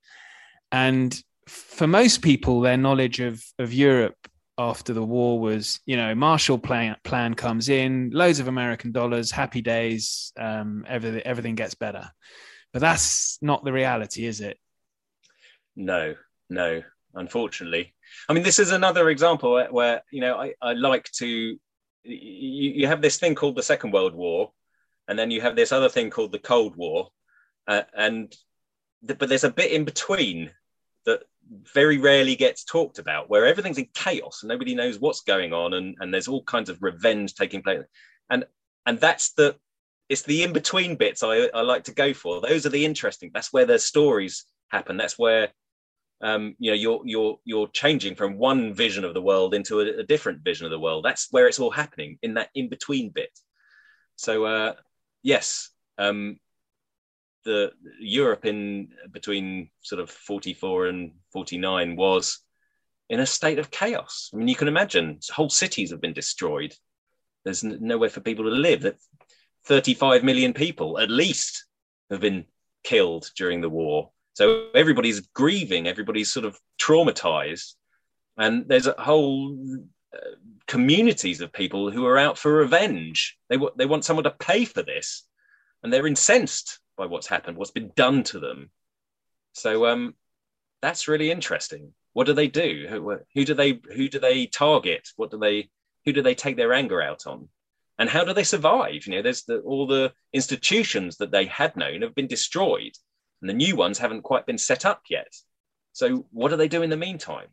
And 0.72 1.20
for 1.46 1.86
most 1.86 2.22
people, 2.22 2.60
their 2.60 2.76
knowledge 2.76 3.20
of 3.20 3.42
of 3.58 3.72
Europe 3.72 4.16
after 4.60 4.92
the 4.92 5.02
war 5.02 5.40
was, 5.40 5.80
you 5.86 5.96
know, 5.96 6.14
Marshall 6.14 6.58
Plan 6.58 6.94
plan 7.02 7.34
comes 7.34 7.70
in, 7.70 8.10
loads 8.12 8.40
of 8.40 8.48
American 8.48 8.92
dollars, 8.92 9.30
happy 9.30 9.62
days, 9.62 10.32
um, 10.38 10.84
everything 10.86 11.22
everything 11.22 11.54
gets 11.54 11.74
better. 11.74 12.10
But 12.72 12.80
that's 12.80 13.38
not 13.40 13.64
the 13.64 13.72
reality, 13.72 14.26
is 14.26 14.40
it? 14.40 14.58
No, 15.74 16.14
no, 16.50 16.82
unfortunately. 17.14 17.94
I 18.28 18.34
mean, 18.34 18.42
this 18.42 18.58
is 18.58 18.70
another 18.70 19.08
example 19.08 19.52
where, 19.52 19.72
where 19.72 20.02
you 20.12 20.20
know 20.20 20.36
I, 20.36 20.52
I 20.60 20.74
like 20.74 21.10
to. 21.12 21.26
You, 21.26 21.58
you 22.04 22.86
have 22.86 23.02
this 23.02 23.18
thing 23.18 23.34
called 23.34 23.56
the 23.56 23.62
Second 23.62 23.92
World 23.92 24.14
War, 24.14 24.52
and 25.08 25.18
then 25.18 25.30
you 25.30 25.40
have 25.40 25.56
this 25.56 25.72
other 25.72 25.88
thing 25.88 26.10
called 26.10 26.32
the 26.32 26.38
Cold 26.38 26.76
War, 26.76 27.08
uh, 27.66 27.82
and 27.96 28.34
the, 29.02 29.14
but 29.14 29.30
there's 29.30 29.44
a 29.44 29.50
bit 29.50 29.72
in 29.72 29.84
between 29.84 30.50
that 31.06 31.22
very 31.74 31.98
rarely 31.98 32.36
gets 32.36 32.64
talked 32.64 32.98
about, 32.98 33.28
where 33.28 33.46
everything's 33.46 33.78
in 33.78 33.88
chaos 33.94 34.42
and 34.42 34.48
nobody 34.48 34.74
knows 34.74 34.98
what's 34.98 35.22
going 35.22 35.52
on, 35.52 35.74
and, 35.74 35.96
and 36.00 36.12
there's 36.12 36.28
all 36.28 36.42
kinds 36.44 36.68
of 36.68 36.82
revenge 36.82 37.34
taking 37.34 37.62
place, 37.62 37.82
and 38.30 38.44
and 38.86 38.98
that's 39.00 39.32
the 39.32 39.56
it's 40.08 40.22
the 40.22 40.42
in 40.42 40.52
between 40.52 40.96
bits 40.96 41.22
I, 41.22 41.48
I 41.54 41.62
like 41.62 41.84
to 41.84 41.94
go 41.94 42.12
for. 42.12 42.40
Those 42.40 42.66
are 42.66 42.70
the 42.70 42.84
interesting. 42.84 43.30
That's 43.32 43.52
where 43.52 43.64
the 43.64 43.78
stories 43.78 44.44
happen. 44.68 44.96
That's 44.96 45.18
where 45.18 45.48
um, 46.20 46.56
you 46.58 46.70
know 46.70 46.76
you're 46.76 47.00
you're 47.04 47.38
you're 47.44 47.68
changing 47.68 48.16
from 48.16 48.36
one 48.36 48.74
vision 48.74 49.04
of 49.04 49.14
the 49.14 49.22
world 49.22 49.54
into 49.54 49.80
a, 49.80 50.00
a, 50.00 50.02
different 50.02 50.42
vision 50.42 50.66
of 50.66 50.70
the 50.70 50.78
world. 50.78 51.04
That's 51.04 51.28
where 51.30 51.46
it's 51.46 51.58
all 51.58 51.70
happening 51.70 52.18
in 52.22 52.34
that 52.34 52.50
in 52.54 52.68
between 52.68 53.10
bit. 53.10 53.30
So 54.16 54.44
uh, 54.44 54.74
yes, 55.22 55.70
um, 55.96 56.38
the 57.44 57.72
Europe 57.98 58.44
in 58.44 58.88
between 59.10 59.70
sort 59.82 60.00
of 60.00 60.10
44 60.10 60.86
and 60.86 61.12
49 61.32 61.96
was 61.96 62.40
in 63.08 63.20
a 63.20 63.26
state 63.26 63.58
of 63.58 63.70
chaos. 63.70 64.30
I 64.32 64.36
mean, 64.36 64.48
you 64.48 64.54
can 64.54 64.68
imagine 64.68 65.18
whole 65.30 65.50
cities 65.50 65.90
have 65.90 66.00
been 66.00 66.12
destroyed. 66.12 66.74
There's 67.44 67.64
nowhere 67.64 68.10
for 68.10 68.20
people 68.20 68.44
to 68.44 68.50
live. 68.50 68.82
That 68.82 68.98
35 69.66 70.24
million 70.24 70.52
people 70.52 70.98
at 70.98 71.10
least 71.10 71.66
have 72.10 72.20
been 72.20 72.44
killed 72.82 73.30
during 73.36 73.60
the 73.60 73.68
war. 73.68 74.10
So 74.34 74.68
everybody's 74.74 75.20
grieving, 75.20 75.86
everybody's 75.86 76.32
sort 76.32 76.46
of 76.46 76.58
traumatized, 76.80 77.74
and 78.36 78.66
there's 78.68 78.86
a 78.86 78.94
whole 78.98 79.58
uh, 80.14 80.18
communities 80.66 81.40
of 81.40 81.52
people 81.52 81.90
who 81.90 82.06
are 82.06 82.18
out 82.18 82.38
for 82.38 82.52
revenge. 82.52 83.36
They 83.48 83.56
w- 83.56 83.74
they 83.76 83.86
want 83.86 84.04
someone 84.04 84.24
to 84.24 84.30
pay 84.30 84.64
for 84.64 84.82
this, 84.82 85.24
and 85.82 85.92
they're 85.92 86.06
incensed 86.06 86.79
by 87.00 87.06
what's 87.06 87.26
happened, 87.26 87.56
what's 87.56 87.70
been 87.70 87.92
done 87.96 88.22
to 88.24 88.38
them. 88.38 88.70
So 89.52 89.86
um, 89.86 90.14
that's 90.82 91.08
really 91.08 91.30
interesting. 91.30 91.94
What 92.12 92.26
do 92.26 92.34
they 92.34 92.46
do? 92.46 92.86
Who, 92.90 93.18
who 93.34 93.44
do 93.46 93.54
they 93.54 93.80
who 93.96 94.08
do 94.08 94.18
they 94.20 94.46
target? 94.46 95.08
What 95.16 95.30
do 95.30 95.38
they 95.38 95.70
who 96.04 96.12
do 96.12 96.22
they 96.22 96.34
take 96.34 96.56
their 96.56 96.74
anger 96.74 97.00
out 97.00 97.26
on? 97.26 97.48
And 97.98 98.08
how 98.08 98.24
do 98.24 98.34
they 98.34 98.44
survive? 98.44 99.06
You 99.06 99.12
know, 99.14 99.22
there's 99.22 99.44
the, 99.44 99.60
all 99.60 99.86
the 99.86 100.12
institutions 100.32 101.16
that 101.18 101.30
they 101.30 101.46
had 101.46 101.74
known 101.74 102.02
have 102.02 102.14
been 102.14 102.26
destroyed, 102.26 102.92
and 103.40 103.48
the 103.48 103.54
new 103.54 103.76
ones 103.76 103.98
haven't 103.98 104.22
quite 104.22 104.46
been 104.46 104.58
set 104.58 104.84
up 104.84 105.02
yet. 105.08 105.32
So 105.92 106.26
what 106.32 106.50
do 106.50 106.56
they 106.56 106.68
do 106.68 106.82
in 106.82 106.90
the 106.90 106.96
meantime? 106.96 107.48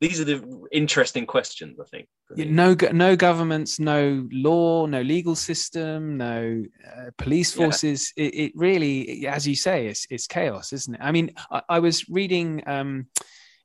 These 0.00 0.20
are 0.20 0.24
the 0.24 0.66
interesting 0.72 1.26
questions 1.26 1.78
i 1.78 1.84
think 1.84 2.08
no 2.36 2.74
no 2.92 3.14
governments 3.16 3.78
no 3.78 4.26
law 4.32 4.86
no 4.86 5.02
legal 5.02 5.34
system 5.34 6.16
no 6.16 6.62
uh, 6.86 7.10
police 7.18 7.52
forces. 7.52 8.12
Yeah. 8.16 8.24
it, 8.24 8.34
it, 8.34 8.52
really 8.54 9.26
as 9.26 9.46
you 9.46 9.54
say 9.54 9.86
it's, 9.86 10.06
it's 10.10 10.26
chaos 10.26 10.72
isn't 10.72 10.94
it? 10.94 11.00
I 11.02 11.12
mean 11.12 11.32
i, 11.50 11.62
I 11.68 11.78
was 11.80 12.08
reading 12.08 12.62
um, 12.66 13.06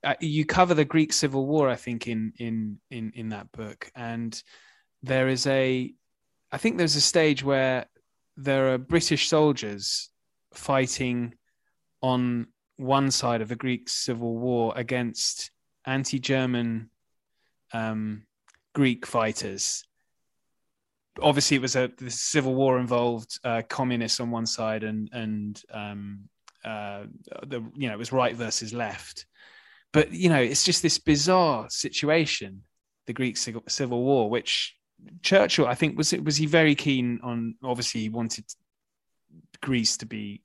uh, 0.04 0.16
you 0.20 0.46
cover 0.46 0.74
the 0.74 0.86
greek 0.86 1.14
civil 1.14 1.46
war 1.46 1.70
i 1.70 1.76
think 1.76 2.08
in 2.08 2.34
in 2.38 2.80
in 2.92 3.12
in 3.16 3.30
that 3.30 3.52
book 3.52 3.90
and 3.96 4.42
there 5.04 5.28
is 5.30 5.48
a 5.48 5.94
i 6.52 6.58
think 6.58 6.78
there's 6.78 6.96
a 6.96 7.02
stage 7.02 7.44
where 7.44 7.86
there 8.38 8.74
are 8.74 8.78
british 8.78 9.30
soldiers 9.30 10.10
fighting 10.54 11.34
on 12.02 12.48
one 12.78 13.10
side 13.10 13.42
of 13.42 13.48
the 13.48 13.56
greek 13.56 13.88
civil 13.88 14.38
war 14.38 14.74
against 14.76 15.52
anti-German 15.86 16.90
um, 17.74 18.24
Greek 18.74 19.06
fighters. 19.06 19.84
Obviously, 21.22 21.58
it 21.58 21.62
was 21.62 21.76
a 21.76 21.90
the 21.98 22.10
civil 22.10 22.56
war 22.56 22.78
involved 22.80 23.40
uh, 23.44 23.62
communists 23.70 24.20
on 24.20 24.32
one 24.32 24.46
side 24.46 24.84
and 24.84 25.10
and 25.14 25.62
um, 25.72 26.30
uh, 26.64 27.06
the 27.46 27.64
you 27.76 27.88
know 27.88 27.94
it 27.94 28.00
was 28.00 28.12
right 28.12 28.36
versus 28.36 28.74
left. 28.74 29.26
But 29.94 30.12
you 30.12 30.30
know, 30.30 30.42
it's 30.42 30.64
just 30.64 30.82
this 30.82 30.98
bizarre 30.98 31.70
situation, 31.70 32.64
the 33.08 33.14
Greek 33.14 33.38
civil 33.38 34.04
war, 34.04 34.30
which 34.30 34.76
Churchill, 35.22 35.68
I 35.68 35.76
think, 35.76 35.98
was 35.98 36.12
it 36.12 36.24
was 36.24 36.36
he 36.36 36.48
very 36.48 36.76
keen 36.76 37.20
on. 37.24 37.56
Obviously, 37.64 38.02
he 38.02 38.10
wanted 38.10 38.44
Greece 39.62 39.96
to 39.98 40.06
be 40.06 40.42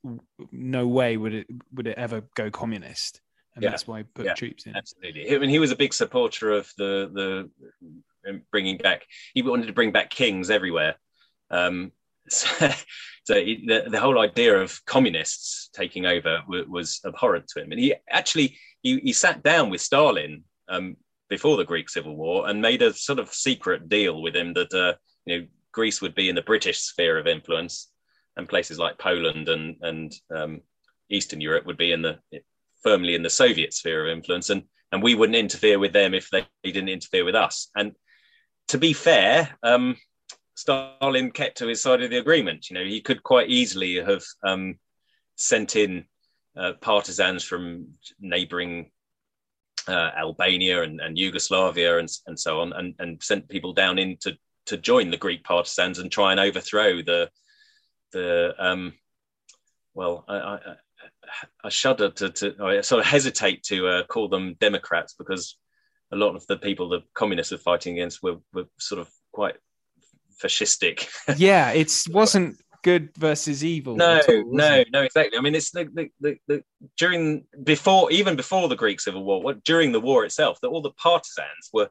no 0.53 0.87
way 0.87 1.17
would 1.17 1.35
it 1.35 1.47
would 1.75 1.89
it 1.89 1.99
ever 1.99 2.23
go 2.35 2.51
communist 2.51 3.21
and 3.61 3.65
yeah. 3.65 3.71
that's 3.71 3.87
why 3.87 3.99
he 3.99 4.05
put 4.05 4.25
yeah, 4.25 4.33
troops 4.33 4.65
in. 4.65 4.75
Absolutely. 4.75 5.35
I 5.35 5.39
mean, 5.39 5.51
he 5.51 5.59
was 5.59 5.71
a 5.71 5.77
big 5.77 5.93
supporter 5.93 6.51
of 6.51 6.73
the 6.79 7.11
the 7.13 8.31
um, 8.31 8.41
bringing 8.51 8.79
back. 8.79 9.05
He 9.35 9.43
wanted 9.43 9.67
to 9.67 9.75
bring 9.75 9.93
back 9.93 10.09
kings 10.09 10.49
everywhere. 10.49 10.95
Um, 11.51 11.93
so, 12.31 12.71
so 13.25 13.35
he, 13.35 13.67
the, 13.67 13.85
the 13.91 14.01
whole 14.01 14.19
idea 14.19 14.59
of 14.59 14.83
communists 14.87 15.69
taking 15.75 16.07
over 16.07 16.41
was, 16.49 16.67
was, 16.69 17.01
abhorrent 17.05 17.49
to 17.49 17.63
him, 17.63 17.71
and 17.71 17.79
he 17.79 17.95
actually 18.09 18.57
he, 18.81 18.99
he 19.01 19.13
sat 19.13 19.43
down 19.43 19.69
with 19.69 19.83
Stalin 19.83 20.43
um, 20.71 20.97
before 21.29 21.59
the 21.59 21.65
Greek 21.65 21.91
Civil 21.91 22.17
War 22.17 22.49
and 22.49 22.63
made 22.63 22.81
a 22.81 22.95
sort 22.95 23.19
of 23.19 23.29
secret 23.29 23.91
deal 23.91 24.23
with 24.23 24.35
him 24.35 24.55
that 24.55 24.73
uh, 24.73 24.95
you 25.27 25.39
know 25.39 25.47
Greece 25.73 26.01
would 26.01 26.15
be 26.15 26.31
in 26.31 26.35
the 26.35 26.41
British 26.41 26.79
sphere 26.79 27.19
of 27.19 27.27
influence, 27.27 27.91
and 28.39 28.49
places 28.49 28.79
like 28.79 28.99
Poland 28.99 29.51
and 29.51 29.77
and 29.83 30.15
um, 30.35 30.61
Eastern 31.11 31.43
Europe 31.43 31.67
would 31.67 31.77
be 31.77 31.93
in 31.93 32.01
the 32.01 32.19
firmly 32.83 33.15
in 33.15 33.23
the 33.23 33.31
Soviet 33.31 33.75
sphere 33.75 34.07
of 34.07 34.17
influence, 34.17 34.51
and 34.51 34.63
and 34.93 35.03
we 35.03 35.15
wouldn't 35.15 35.37
interfere 35.37 35.79
with 35.79 35.93
them 35.93 36.15
if 36.15 36.31
they, 36.31 36.47
didn't 36.65 36.89
interfere 36.89 37.25
with 37.25 37.37
us. 37.37 37.71
And 37.77 37.95
to 38.69 38.79
be 38.79 38.93
fair, 38.93 39.57
um, 39.63 39.97
Stalin 40.57 41.31
kept 41.31 41.59
to 41.59 41.69
his 41.69 41.81
side 41.81 42.03
of 42.03 42.11
the 42.11 42.19
agreement. 42.19 42.69
You 42.69 42.75
know, 42.75 42.85
he 42.85 43.01
could 43.01 43.23
quite 43.23 43.49
easily 43.49 43.97
have 43.97 44.23
um, 44.43 44.79
sent 45.37 45.77
in 45.77 46.07
uh, 46.57 46.73
partisans 46.81 47.45
from 47.45 47.93
neighbouring 48.19 48.91
uh, 49.87 50.11
Albania 50.17 50.83
and, 50.83 51.01
and 51.01 51.17
Yugoslavia 51.17 51.99
and, 51.99 52.09
and 52.27 52.39
so 52.39 52.61
on, 52.61 52.73
and, 52.73 52.95
and 52.99 53.23
sent 53.23 53.49
people 53.49 53.73
down 53.73 53.99
in 53.99 54.17
to, 54.23 54.37
to 54.67 54.77
join 54.77 55.11
the 55.11 55.17
Greek 55.17 55.45
partisans 55.45 55.99
and 55.99 56.11
try 56.11 56.33
and 56.33 56.41
overthrow 56.41 57.03
the 57.03 57.31
the 58.13 58.55
um, 58.59 58.93
well, 59.95 60.25
I, 60.29 60.37
I, 60.37 60.59
I 61.65 61.69
shudder 61.69 62.11
to, 62.11 62.31
to 62.31 62.55
I 62.61 62.81
sort 62.81 63.01
of 63.01 63.07
hesitate 63.07 63.63
to 63.65 63.87
uh, 63.87 64.05
call 64.05 64.29
them 64.29 64.55
Democrats 64.61 65.15
because 65.19 65.57
a 66.13 66.17
lot 66.17 66.35
of 66.35 66.47
the 66.47 66.57
people 66.57 66.89
the 66.89 67.01
communists 67.15 67.53
were 67.53 67.59
fighting 67.59 67.95
against 67.95 68.23
were, 68.23 68.39
were 68.53 68.67
sort 68.79 69.01
of 69.01 69.09
quite 69.33 69.57
fascistic. 70.43 71.09
yeah, 71.37 71.71
it 71.71 71.93
wasn't 72.11 72.57
good 72.83 73.11
versus 73.17 73.65
evil. 73.65 73.97
No, 73.97 74.21
all, 74.29 74.45
no, 74.47 74.85
no, 74.93 75.03
exactly. 75.03 75.39
I 75.39 75.43
mean, 75.43 75.55
it's 75.55 75.71
the, 75.71 75.85
the, 75.93 76.11
the, 76.21 76.37
the, 76.49 76.65
during 76.97 77.45
before 77.63 78.11
even 78.11 78.37
before 78.37 78.69
the 78.69 78.77
Greek 78.77 79.01
Civil 79.01 79.25
War, 79.25 79.43
what, 79.43 79.65
during 79.65 79.93
the 79.93 80.01
war 80.01 80.25
itself, 80.25 80.61
that 80.61 80.69
all 80.69 80.83
the 80.83 80.93
partisans 80.93 81.71
were 81.73 81.91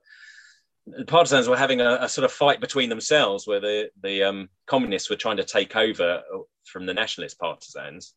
the 0.86 1.06
partisans 1.06 1.48
were 1.48 1.58
having 1.58 1.82
a, 1.82 2.00
a, 2.02 2.10
sort 2.10 2.26
of 2.26 2.32
fight 2.32 2.60
between 2.60 2.90
themselves, 2.90 3.46
where 3.46 3.60
the 3.60 3.90
the 4.02 4.24
um, 4.24 4.50
communists 4.66 5.10
were 5.10 5.16
trying 5.16 5.38
to 5.38 5.44
take 5.44 5.76
over 5.76 6.22
from 6.66 6.86
the 6.86 6.94
nationalist 6.94 7.40
partisans, 7.40 8.14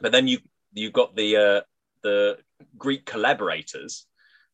but 0.00 0.12
then 0.12 0.28
you 0.28 0.38
you 0.72 0.90
got 0.90 1.16
the 1.16 1.36
uh, 1.36 1.60
the 2.02 2.38
Greek 2.76 3.04
collaborators 3.04 4.06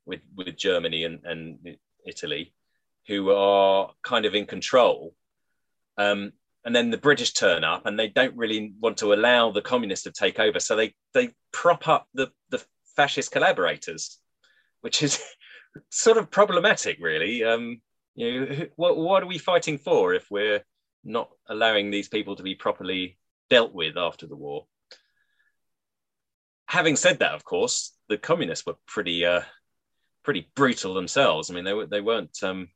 with 0.06 0.20
with 0.36 0.56
Germany 0.56 1.04
and, 1.04 1.20
and 1.24 1.76
Italy, 2.06 2.54
who 3.06 3.30
are 3.30 3.90
kind 4.02 4.24
of 4.24 4.34
in 4.34 4.46
control. 4.46 5.14
Um, 5.96 6.32
and 6.64 6.74
then 6.74 6.90
the 6.90 6.96
British 6.96 7.34
turn 7.34 7.62
up, 7.62 7.84
and 7.84 7.98
they 7.98 8.08
don't 8.08 8.36
really 8.36 8.72
want 8.80 8.96
to 8.98 9.12
allow 9.12 9.50
the 9.50 9.60
communists 9.60 10.04
to 10.04 10.12
take 10.12 10.38
over, 10.38 10.58
so 10.58 10.76
they 10.76 10.94
they 11.12 11.30
prop 11.52 11.88
up 11.88 12.08
the 12.14 12.30
the 12.50 12.64
fascist 12.96 13.32
collaborators, 13.32 14.18
which 14.80 15.02
is 15.02 15.22
sort 15.90 16.16
of 16.16 16.30
problematic, 16.30 16.98
really. 17.00 17.44
Um, 17.44 17.80
you 18.14 18.46
know, 18.46 18.66
what 18.76 18.96
what 18.96 19.22
are 19.22 19.26
we 19.26 19.38
fighting 19.38 19.78
for 19.78 20.14
if 20.14 20.30
we're 20.30 20.64
not 21.04 21.28
allowing 21.48 21.90
these 21.90 22.08
people 22.08 22.36
to 22.36 22.42
be 22.42 22.54
properly 22.54 23.18
dealt 23.50 23.74
with 23.74 23.98
after 23.98 24.26
the 24.26 24.36
war? 24.36 24.66
Having 26.74 26.96
said 26.96 27.20
that, 27.20 27.34
of 27.34 27.44
course, 27.44 27.92
the 28.08 28.18
communists 28.18 28.66
were 28.66 28.74
pretty 28.86 29.24
uh, 29.24 29.42
pretty 30.24 30.50
brutal 30.56 30.92
themselves. 30.92 31.48
I 31.48 31.54
mean, 31.54 31.64
they 31.64 31.72
were 31.72 31.86
they 31.86 32.00
weren't 32.00 32.36
um, 32.42 32.68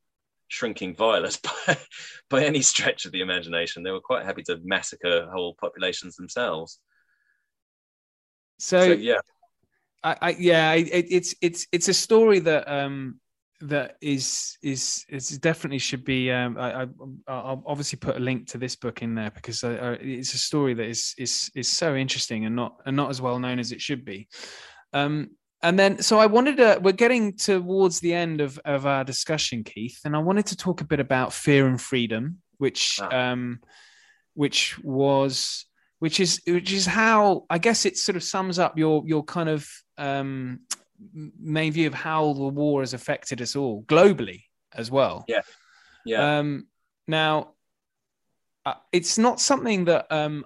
shrinking 0.46 0.94
violets 0.94 1.36
by, 1.66 1.76
by 2.30 2.44
any 2.44 2.62
stretch 2.62 3.04
of 3.04 3.12
the 3.12 3.20
imagination. 3.20 3.82
They 3.82 3.90
were 3.90 4.00
quite 4.00 4.24
happy 4.24 4.44
to 4.44 4.60
massacre 4.62 5.28
whole 5.30 5.56
populations 5.60 6.14
themselves. 6.14 6.78
So, 8.60 8.86
so 8.86 8.92
yeah, 8.92 9.20
I, 10.04 10.16
I 10.20 10.30
yeah, 10.38 10.72
it, 10.74 11.06
it's 11.10 11.34
it's 11.40 11.66
it's 11.72 11.88
a 11.88 11.94
story 11.94 12.38
that 12.38 12.70
um, 12.70 13.20
that 13.60 13.96
is 14.00 14.56
is 14.62 15.04
is 15.08 15.30
definitely 15.38 15.78
should 15.78 16.04
be. 16.04 16.30
Um, 16.30 16.56
I, 16.58 16.82
I 16.82 16.84
will 16.84 17.62
obviously 17.66 17.98
put 17.98 18.16
a 18.16 18.20
link 18.20 18.46
to 18.48 18.58
this 18.58 18.76
book 18.76 19.02
in 19.02 19.14
there 19.14 19.30
because 19.30 19.64
uh, 19.64 19.78
uh, 19.80 19.96
it's 20.00 20.34
a 20.34 20.38
story 20.38 20.74
that 20.74 20.86
is 20.86 21.14
is 21.18 21.50
is 21.54 21.68
so 21.68 21.96
interesting 21.96 22.46
and 22.46 22.54
not 22.54 22.76
and 22.86 22.96
not 22.96 23.10
as 23.10 23.20
well 23.20 23.38
known 23.38 23.58
as 23.58 23.72
it 23.72 23.80
should 23.80 24.04
be. 24.04 24.28
Um, 24.92 25.30
and 25.62 25.76
then, 25.76 26.00
so 26.02 26.20
I 26.20 26.26
wanted 26.26 26.58
to. 26.58 26.78
We're 26.80 26.92
getting 26.92 27.36
towards 27.36 27.98
the 27.98 28.14
end 28.14 28.40
of 28.40 28.60
of 28.64 28.86
our 28.86 29.02
discussion, 29.02 29.64
Keith, 29.64 29.98
and 30.04 30.14
I 30.14 30.20
wanted 30.20 30.46
to 30.46 30.56
talk 30.56 30.80
a 30.80 30.86
bit 30.86 31.00
about 31.00 31.32
fear 31.32 31.66
and 31.66 31.80
freedom, 31.80 32.38
which 32.58 33.00
ah. 33.02 33.32
um, 33.32 33.60
which 34.34 34.78
was 34.84 35.66
which 35.98 36.20
is 36.20 36.40
which 36.46 36.72
is 36.72 36.86
how 36.86 37.44
I 37.50 37.58
guess 37.58 37.86
it 37.86 37.96
sort 37.96 38.14
of 38.14 38.22
sums 38.22 38.60
up 38.60 38.78
your 38.78 39.02
your 39.04 39.24
kind 39.24 39.48
of 39.48 39.68
um 39.96 40.60
main 41.12 41.72
view 41.72 41.86
of 41.86 41.94
how 41.94 42.32
the 42.32 42.48
war 42.48 42.80
has 42.80 42.94
affected 42.94 43.40
us 43.40 43.56
all 43.56 43.82
globally 43.84 44.42
as 44.74 44.90
well. 44.90 45.24
Yeah, 45.28 45.42
yeah. 46.04 46.38
Um, 46.38 46.66
now, 47.06 47.52
uh, 48.66 48.74
it's 48.92 49.18
not 49.18 49.40
something 49.40 49.86
that 49.86 50.06
um, 50.10 50.44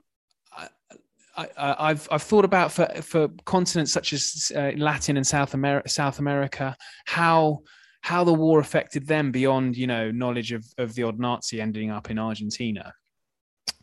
I, 1.36 1.88
have 1.88 2.08
I've 2.10 2.22
thought 2.22 2.44
about 2.44 2.72
for 2.72 2.86
for 3.02 3.28
continents 3.44 3.92
such 3.92 4.12
as 4.12 4.52
uh, 4.54 4.72
Latin 4.76 5.16
and 5.16 5.26
South 5.26 5.54
America, 5.54 5.88
South 5.88 6.18
America, 6.18 6.76
how 7.06 7.60
how 8.02 8.24
the 8.24 8.34
war 8.34 8.60
affected 8.60 9.06
them 9.06 9.30
beyond 9.30 9.76
you 9.76 9.86
know 9.86 10.10
knowledge 10.10 10.52
of 10.52 10.64
of 10.78 10.94
the 10.94 11.04
odd 11.04 11.18
Nazi 11.18 11.60
ending 11.60 11.90
up 11.90 12.10
in 12.10 12.18
Argentina. 12.18 12.92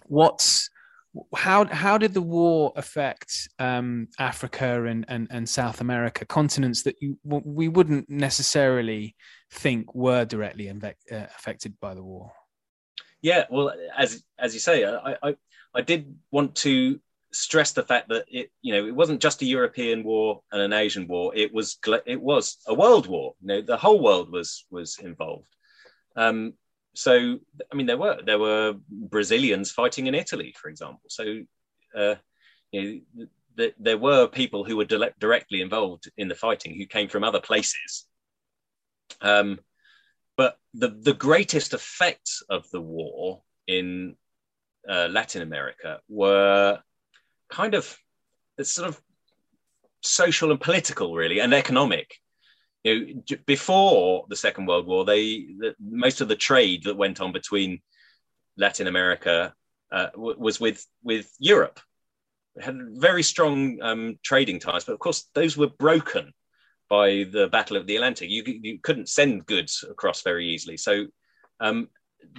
What's 0.05 0.69
how 1.35 1.65
how 1.65 1.97
did 1.97 2.13
the 2.13 2.21
war 2.21 2.71
affect 2.75 3.49
um, 3.57 4.07
Africa 4.19 4.85
and, 4.85 5.05
and 5.07 5.27
and 5.31 5.47
South 5.49 5.81
America, 5.81 6.25
continents 6.25 6.83
that 6.83 6.95
you 7.01 7.17
we 7.23 7.67
wouldn't 7.67 8.09
necessarily 8.09 9.15
think 9.51 9.93
were 9.95 10.25
directly 10.25 10.69
uh, 10.69 10.91
affected 11.11 11.79
by 11.79 11.93
the 11.93 12.03
war? 12.03 12.31
Yeah, 13.21 13.45
well, 13.49 13.73
as 13.97 14.23
as 14.37 14.53
you 14.53 14.59
say, 14.59 14.85
I, 14.85 15.15
I 15.23 15.35
I 15.73 15.81
did 15.81 16.15
want 16.31 16.55
to 16.57 16.99
stress 17.31 17.71
the 17.73 17.83
fact 17.83 18.09
that 18.09 18.25
it 18.27 18.51
you 18.61 18.73
know 18.73 18.85
it 18.85 18.95
wasn't 18.95 19.21
just 19.21 19.41
a 19.41 19.45
European 19.45 20.03
war 20.03 20.41
and 20.51 20.61
an 20.61 20.73
Asian 20.73 21.07
war. 21.07 21.33
It 21.35 21.53
was 21.53 21.79
it 22.05 22.21
was 22.21 22.57
a 22.67 22.73
world 22.73 23.07
war. 23.07 23.33
You 23.41 23.47
know, 23.47 23.61
the 23.61 23.77
whole 23.77 24.01
world 24.01 24.31
was 24.31 24.65
was 24.69 24.99
involved. 24.99 25.49
Um, 26.15 26.53
so 26.93 27.39
I 27.71 27.75
mean, 27.75 27.85
there 27.85 27.97
were 27.97 28.19
there 28.25 28.39
were 28.39 28.75
Brazilians 28.89 29.71
fighting 29.71 30.07
in 30.07 30.15
Italy, 30.15 30.53
for 30.59 30.69
example. 30.69 31.09
So 31.09 31.41
uh, 31.95 32.15
you 32.71 33.01
know, 33.15 33.25
th- 33.57 33.75
there 33.79 33.97
were 33.97 34.27
people 34.27 34.63
who 34.63 34.77
were 34.77 34.85
di- 34.85 35.11
directly 35.19 35.61
involved 35.61 36.09
in 36.17 36.27
the 36.27 36.35
fighting 36.35 36.75
who 36.75 36.85
came 36.85 37.07
from 37.07 37.23
other 37.23 37.41
places. 37.41 38.07
Um, 39.21 39.59
but 40.37 40.57
the 40.73 40.89
the 40.89 41.13
greatest 41.13 41.73
effects 41.73 42.43
of 42.49 42.69
the 42.71 42.81
war 42.81 43.41
in 43.67 44.15
uh, 44.87 45.07
Latin 45.11 45.41
America 45.41 45.99
were 46.07 46.79
kind 47.49 47.75
of 47.75 47.97
sort 48.61 48.87
of 48.87 49.01
social 50.01 50.51
and 50.51 50.61
political, 50.61 51.15
really, 51.15 51.39
and 51.39 51.53
economic. 51.53 52.15
You 52.83 53.15
know, 53.15 53.37
before 53.45 54.25
the 54.29 54.35
Second 54.35 54.67
World 54.67 54.87
War, 54.87 55.05
they 55.05 55.47
the, 55.57 55.75
most 55.79 56.21
of 56.21 56.27
the 56.27 56.35
trade 56.35 56.83
that 56.83 56.97
went 56.97 57.19
on 57.19 57.31
between 57.31 57.81
Latin 58.57 58.87
America 58.87 59.53
uh, 59.91 60.07
w- 60.11 60.39
was 60.39 60.59
with 60.59 60.85
with 61.03 61.31
Europe. 61.39 61.79
It 62.55 62.63
had 62.63 62.77
very 62.93 63.23
strong 63.23 63.81
um, 63.81 64.19
trading 64.23 64.59
ties, 64.59 64.85
but 64.85 64.93
of 64.93 64.99
course 64.99 65.29
those 65.33 65.57
were 65.57 65.67
broken 65.67 66.33
by 66.89 67.25
the 67.31 67.47
Battle 67.51 67.77
of 67.77 67.85
the 67.85 67.95
Atlantic. 67.95 68.29
You, 68.29 68.43
you 68.45 68.79
couldn't 68.79 69.09
send 69.09 69.45
goods 69.45 69.83
across 69.87 70.23
very 70.23 70.47
easily, 70.47 70.77
so 70.77 71.05
um, 71.59 71.89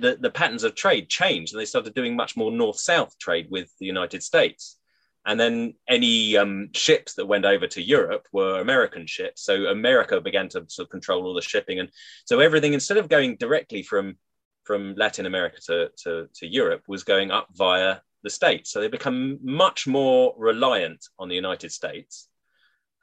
the 0.00 0.16
the 0.20 0.30
patterns 0.30 0.64
of 0.64 0.74
trade 0.74 1.08
changed, 1.08 1.52
and 1.52 1.60
they 1.60 1.66
started 1.66 1.94
doing 1.94 2.16
much 2.16 2.36
more 2.36 2.50
north 2.50 2.80
south 2.80 3.18
trade 3.18 3.48
with 3.50 3.70
the 3.78 3.86
United 3.86 4.22
States. 4.22 4.79
And 5.26 5.38
then 5.38 5.74
any 5.88 6.36
um, 6.36 6.70
ships 6.72 7.14
that 7.14 7.26
went 7.26 7.44
over 7.44 7.66
to 7.66 7.82
Europe 7.82 8.26
were 8.32 8.60
American 8.60 9.06
ships. 9.06 9.42
So 9.42 9.66
America 9.66 10.20
began 10.20 10.48
to 10.50 10.64
sort 10.68 10.86
of 10.86 10.90
control 10.90 11.24
all 11.24 11.34
the 11.34 11.42
shipping. 11.42 11.78
And 11.78 11.90
so 12.24 12.40
everything, 12.40 12.72
instead 12.72 12.96
of 12.96 13.08
going 13.08 13.36
directly 13.36 13.82
from, 13.82 14.16
from 14.64 14.94
Latin 14.96 15.26
America 15.26 15.60
to, 15.66 15.90
to, 16.04 16.28
to 16.36 16.46
Europe, 16.46 16.84
was 16.88 17.04
going 17.04 17.30
up 17.30 17.48
via 17.54 17.98
the 18.22 18.30
States. 18.30 18.70
So 18.70 18.80
they 18.80 18.88
become 18.88 19.38
much 19.42 19.86
more 19.86 20.34
reliant 20.38 21.04
on 21.18 21.28
the 21.28 21.34
United 21.34 21.70
States 21.70 22.28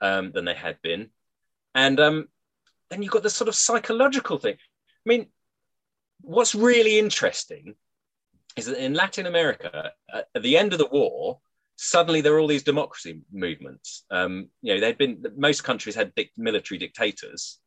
um, 0.02 0.32
than 0.32 0.46
they 0.46 0.56
had 0.56 0.82
been. 0.82 1.10
And 1.76 2.00
um, 2.00 2.28
then 2.90 3.04
you've 3.04 3.12
got 3.12 3.24
this 3.24 3.36
sort 3.36 3.48
of 3.48 3.56
psychological 3.56 4.40
thing. 4.40 4.56
I 4.56 5.10
mean, 5.10 5.28
what's 6.22 6.56
really 6.56 6.98
interesting 6.98 7.76
is 8.56 8.66
that 8.66 8.84
in 8.84 8.96
Latin 8.96 9.28
America, 9.28 9.92
at 10.12 10.42
the 10.42 10.58
end 10.58 10.74
of 10.74 10.80
the 10.80 10.88
war, 10.88 11.40
suddenly 11.78 12.22
there 12.22 12.36
are 12.36 12.40
all 12.40 12.48
these 12.48 12.64
democracy 12.64 13.22
movements. 13.32 14.04
Um, 14.12 14.50
you 14.62 14.74
know, 14.74 14.82
they'd 14.82 14.98
been 14.98 15.24
most 15.38 15.64
countries 15.64 15.96
had 15.96 16.12
military 16.36 16.78
dictators 16.78 17.60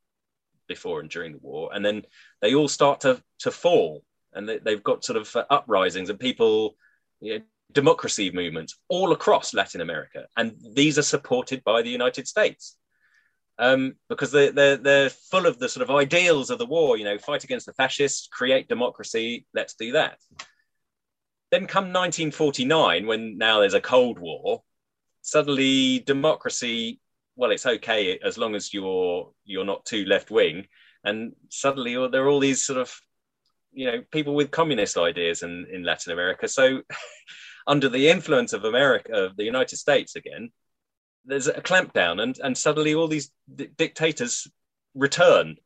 before 0.68 1.00
and 1.00 1.08
during 1.08 1.32
the 1.32 1.38
war, 1.38 1.70
and 1.72 1.84
then 1.84 2.02
they 2.42 2.54
all 2.54 2.68
start 2.68 3.00
to 3.00 3.22
to 3.38 3.50
fall, 3.50 4.04
and 4.34 4.48
they, 4.48 4.72
have 4.72 4.82
got 4.82 5.04
sort 5.04 5.16
of 5.16 5.34
uh, 5.34 5.44
uprisings 5.48 6.10
and 6.10 6.18
people, 6.18 6.76
you 7.20 7.38
know, 7.38 7.44
democracy 7.72 8.30
movements 8.32 8.76
all 8.88 9.12
across 9.12 9.54
Latin 9.54 9.80
America, 9.80 10.26
and 10.36 10.56
these 10.74 10.98
are 10.98 11.02
supported 11.02 11.62
by 11.64 11.80
the 11.80 11.90
United 11.90 12.28
States. 12.28 12.76
Um, 13.58 13.96
because 14.08 14.32
they're, 14.32 14.52
they're, 14.52 14.78
they're 14.78 15.10
full 15.10 15.44
of 15.44 15.58
the 15.58 15.68
sort 15.68 15.86
of 15.86 15.94
ideals 15.94 16.48
of 16.48 16.58
the 16.58 16.64
war, 16.64 16.96
you 16.96 17.04
know, 17.04 17.18
fight 17.18 17.44
against 17.44 17.66
the 17.66 17.74
fascists, 17.74 18.26
create 18.26 18.70
democracy, 18.70 19.44
let's 19.52 19.74
do 19.74 19.92
that. 19.92 20.16
Then 21.50 21.66
come 21.66 21.86
1949, 21.86 23.06
when 23.06 23.36
now 23.36 23.60
there's 23.60 23.74
a 23.74 23.80
Cold 23.80 24.18
War, 24.18 24.62
suddenly 25.22 26.00
democracy, 26.00 27.00
well, 27.36 27.50
it's 27.50 27.66
okay 27.66 28.18
as 28.24 28.38
long 28.38 28.54
as 28.54 28.72
you're 28.72 29.32
you're 29.44 29.64
not 29.64 29.84
too 29.84 30.04
left 30.04 30.30
wing, 30.30 30.66
and 31.04 31.32
suddenly 31.48 31.94
there 32.08 32.24
are 32.24 32.28
all 32.28 32.40
these 32.40 32.64
sort 32.64 32.78
of 32.78 32.94
you 33.72 33.86
know 33.86 34.02
people 34.10 34.34
with 34.34 34.50
communist 34.50 34.96
ideas 34.96 35.42
in, 35.42 35.66
in 35.72 35.84
Latin 35.84 36.12
America. 36.12 36.46
So 36.46 36.82
under 37.66 37.88
the 37.88 38.08
influence 38.08 38.52
of 38.52 38.64
America, 38.64 39.12
of 39.12 39.36
the 39.36 39.44
United 39.44 39.76
States 39.76 40.16
again, 40.16 40.50
there's 41.24 41.48
a 41.48 41.54
clampdown, 41.54 42.22
and 42.22 42.38
and 42.42 42.56
suddenly 42.56 42.94
all 42.94 43.08
these 43.08 43.32
di- 43.52 43.70
dictators 43.76 44.46
return, 44.94 45.56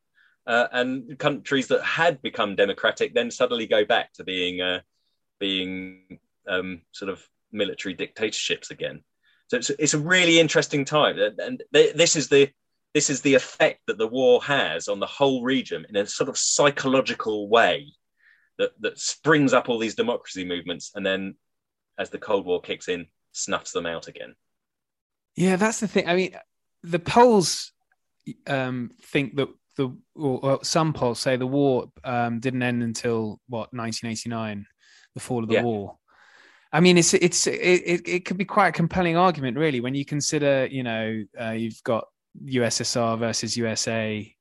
uh, 0.47 0.69
and 0.73 1.19
countries 1.19 1.69
that 1.69 1.83
had 1.83 2.23
become 2.23 2.57
democratic 2.57 3.15
then 3.15 3.31
suddenly 3.31 3.67
go 3.67 3.85
back 3.85 4.13
to 4.15 4.25
being 4.25 4.61
uh, 4.61 4.81
being 5.45 6.19
um, 6.49 6.81
sort 6.93 7.11
of 7.11 7.23
military 7.53 7.93
dictatorships 7.93 8.71
again. 8.71 9.03
So 9.49 9.59
it's, 9.59 9.69
it's 9.69 9.93
a 9.93 9.99
really 9.99 10.41
interesting 10.41 10.87
time, 10.87 11.19
and 11.39 11.63
this 11.71 12.17
is 12.17 12.29
the 12.29 12.51
this 12.95 13.11
is 13.11 13.21
the 13.21 13.35
effect 13.35 13.81
that 13.89 13.99
the 13.99 14.07
war 14.07 14.43
has 14.45 14.89
on 14.89 15.01
the 15.01 15.07
whole 15.19 15.43
region 15.43 15.85
in 15.91 15.97
a 15.97 16.07
sort 16.07 16.31
of 16.31 16.39
psychological 16.39 17.49
way 17.49 17.93
that 18.57 18.71
that 18.81 18.99
springs 18.99 19.53
up 19.53 19.69
all 19.69 19.79
these 19.79 19.95
democracy 19.95 20.47
movements, 20.47 20.93
and 20.95 21.05
then 21.05 21.35
as 21.99 22.09
the 22.09 22.19
Cold 22.19 22.47
War 22.47 22.63
kicks 22.63 22.89
in, 22.89 23.07
snuffs 23.33 23.73
them 23.73 23.85
out 23.85 24.09
again. 24.09 24.35
Yeah, 25.37 25.57
that's 25.57 25.81
the 25.81 25.89
thing. 25.89 26.09
I 26.09 26.17
mean, 26.17 26.35
the 26.83 26.99
polls 26.99 27.73
um, 28.47 28.93
think 29.03 29.37
that 29.37 29.49
the 29.77 29.95
or, 30.15 30.61
some 30.63 30.95
polls 30.95 31.21
say 31.21 31.37
the 31.37 31.47
war 31.47 31.91
um, 32.03 32.41
didn't 32.41 32.63
end 32.63 32.83
until 32.83 33.41
what 33.47 33.75
1989 33.75 34.67
the 35.15 35.21
fall 35.21 35.43
of 35.43 35.49
the 35.49 35.55
yeah. 35.55 35.63
wall. 35.63 36.01
I 36.73 36.81
mean, 36.81 36.99
it's 36.99 37.15
it's 37.15 37.47
it, 37.47 38.03
it 38.05 38.25
could 38.25 38.37
be 38.37 38.45
quite 38.45 38.69
a 38.69 38.73
compelling 38.73 39.17
argument, 39.17 39.57
really, 39.57 39.81
when 39.81 39.95
you 39.95 40.05
consider, 40.05 40.67
you 40.67 40.83
know, 40.83 41.25
uh, 41.41 41.51
you've 41.51 41.83
got 41.85 42.09
USSR 42.45 43.19
versus 43.19 43.57
USA 43.57 44.35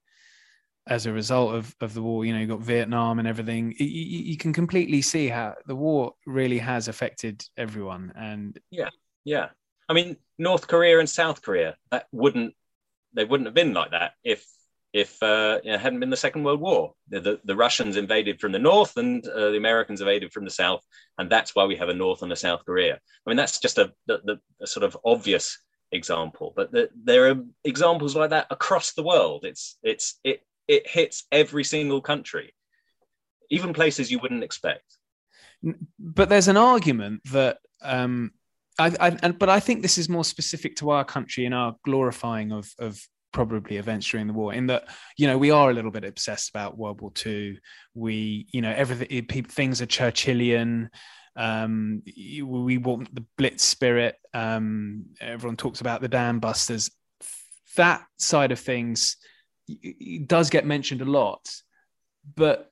as 0.88 1.06
a 1.06 1.14
result 1.14 1.54
of, 1.54 1.76
of 1.80 1.94
the 1.94 2.02
war. 2.02 2.26
You 2.26 2.34
know, 2.34 2.40
you've 2.40 2.50
got 2.50 2.62
Vietnam 2.62 3.20
and 3.20 3.28
everything. 3.28 3.76
You, 3.78 3.86
you 3.86 4.38
can 4.38 4.52
completely 4.52 5.02
see 5.02 5.28
how 5.28 5.56
the 5.68 5.76
war 5.76 6.14
really 6.26 6.58
has 6.58 6.88
affected 6.88 7.46
everyone. 7.56 8.12
And 8.16 8.60
yeah, 8.72 8.90
yeah. 9.24 9.50
I 9.88 9.94
mean, 9.94 10.18
North 10.38 10.68
Korea 10.68 11.00
and 11.00 11.10
South 11.10 11.42
Korea 11.42 11.76
that 11.92 12.08
wouldn't 12.12 12.56
they 13.14 13.26
wouldn't 13.26 13.48
have 13.48 13.54
been 13.54 13.74
like 13.74 13.92
that 13.92 14.14
if 14.24 14.46
if 14.94 15.22
uh, 15.24 15.60
hadn't 15.66 16.00
been 16.00 16.12
the 16.12 16.16
Second 16.16 16.44
World 16.44 16.62
War. 16.62 16.94
The, 17.10 17.20
the, 17.20 17.40
the 17.44 17.56
Russians 17.56 17.98
invaded 17.98 18.40
from 18.40 18.52
the 18.52 18.60
north 18.60 18.96
and 18.96 19.28
uh, 19.28 19.50
the 19.50 19.58
Americans 19.58 20.02
invaded 20.02 20.32
from 20.32 20.46
the 20.46 20.52
south, 20.52 20.84
and 21.18 21.30
that's 21.30 21.56
why 21.56 21.66
we 21.66 21.76
have 21.78 21.90
a 21.90 21.94
North 21.94 22.22
and 22.22 22.32
a 22.32 22.36
South 22.36 22.64
Korea. 22.66 22.96
I 22.96 23.30
mean, 23.30 23.38
that's 23.38 23.60
just 23.60 23.80
a, 23.80 23.92
the, 24.06 24.40
the 24.60 24.68
sort 24.68 24.84
of 24.84 24.98
obvious 25.04 25.58
example, 25.92 26.54
but 26.56 26.72
the, 26.72 26.90
there 27.04 27.30
are 27.30 27.36
examples 27.64 28.16
like 28.16 28.30
that 28.30 28.48
across 28.52 28.94
the 28.94 29.04
world. 29.04 29.46
It's 29.46 29.78
it's 29.84 30.20
it 30.24 30.42
it 30.68 30.88
hits 30.88 31.26
every 31.32 31.64
single 31.64 32.02
country, 32.02 32.54
even 33.50 33.74
places 33.74 34.12
you 34.12 34.20
wouldn't 34.20 34.44
expect. 34.44 34.86
But 36.00 36.30
there's 36.30 36.48
an 36.48 36.58
argument 36.58 37.22
that. 37.32 37.58
Um... 37.82 38.32
I, 38.80 38.92
I, 39.00 39.32
but 39.32 39.50
I 39.50 39.60
think 39.60 39.84
this 39.84 40.00
is 40.00 40.10
more 40.10 40.26
specific 40.26 40.76
to 40.78 40.90
our 40.90 41.06
country 41.06 41.46
and 41.46 41.54
our 41.54 41.76
glorifying 41.86 42.52
of, 42.52 42.74
of 42.80 43.08
probably 43.34 43.78
events 43.78 44.10
during 44.10 44.28
the 44.28 44.34
war 44.34 44.54
in 44.54 44.68
that 44.68 44.88
you 45.18 45.28
know 45.28 45.38
we 45.38 45.52
are 45.52 45.70
a 45.70 45.74
little 45.74 45.92
bit 45.92 46.06
obsessed 46.06 46.50
about 46.50 46.78
world 46.78 47.02
war 47.02 47.12
ii 47.26 47.60
we 47.94 48.48
you 48.52 48.62
know 48.62 48.72
everything 48.72 49.44
things 49.46 49.82
are 49.82 49.88
churchillian. 49.88 50.90
Um, 51.36 52.04
we 52.06 52.78
want 52.78 53.14
the 53.14 53.26
blitz 53.40 53.64
spirit. 53.64 54.16
Um, 54.36 55.06
everyone 55.20 55.58
talks 55.58 55.82
about 55.82 56.02
the 56.02 56.08
dam 56.08 56.40
busters. 56.40 56.92
That 57.76 58.04
side 58.20 58.52
of 58.52 58.60
things 58.60 59.18
does 60.28 60.52
get 60.52 60.64
mentioned 60.64 61.02
a 61.02 61.06
lot 61.06 61.50
but 62.36 62.72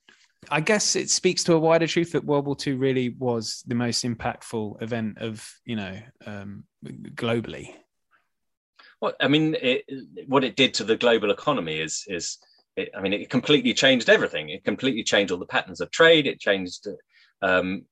I 0.49 0.59
guess 0.59 0.95
it 0.95 1.09
speaks 1.09 1.43
to 1.45 1.53
a 1.53 1.59
wider 1.59 1.87
truth 1.87 2.13
that 2.13 2.25
World 2.25 2.45
War 2.45 2.57
II 2.65 2.73
really 2.73 3.09
was 3.09 3.63
the 3.67 3.75
most 3.75 4.03
impactful 4.03 4.81
event 4.81 5.19
of, 5.19 5.47
you 5.65 5.75
know, 5.75 5.99
um, 6.25 6.63
globally. 6.83 7.75
Well, 9.01 9.13
I 9.19 9.27
mean, 9.27 9.55
it, 9.59 9.83
what 10.27 10.43
it 10.43 10.55
did 10.55 10.75
to 10.75 10.83
the 10.83 10.95
global 10.95 11.31
economy 11.31 11.79
is 11.79 12.05
is 12.07 12.37
it, 12.77 12.89
I 12.95 13.01
mean, 13.01 13.13
it 13.13 13.29
completely 13.29 13.73
changed 13.73 14.09
everything. 14.09 14.49
It 14.49 14.63
completely 14.63 15.03
changed 15.03 15.31
all 15.31 15.39
the 15.39 15.45
patterns 15.45 15.81
of 15.81 15.91
trade. 15.91 16.27
It 16.27 16.39
changed 16.39 16.87
um, 17.41 17.85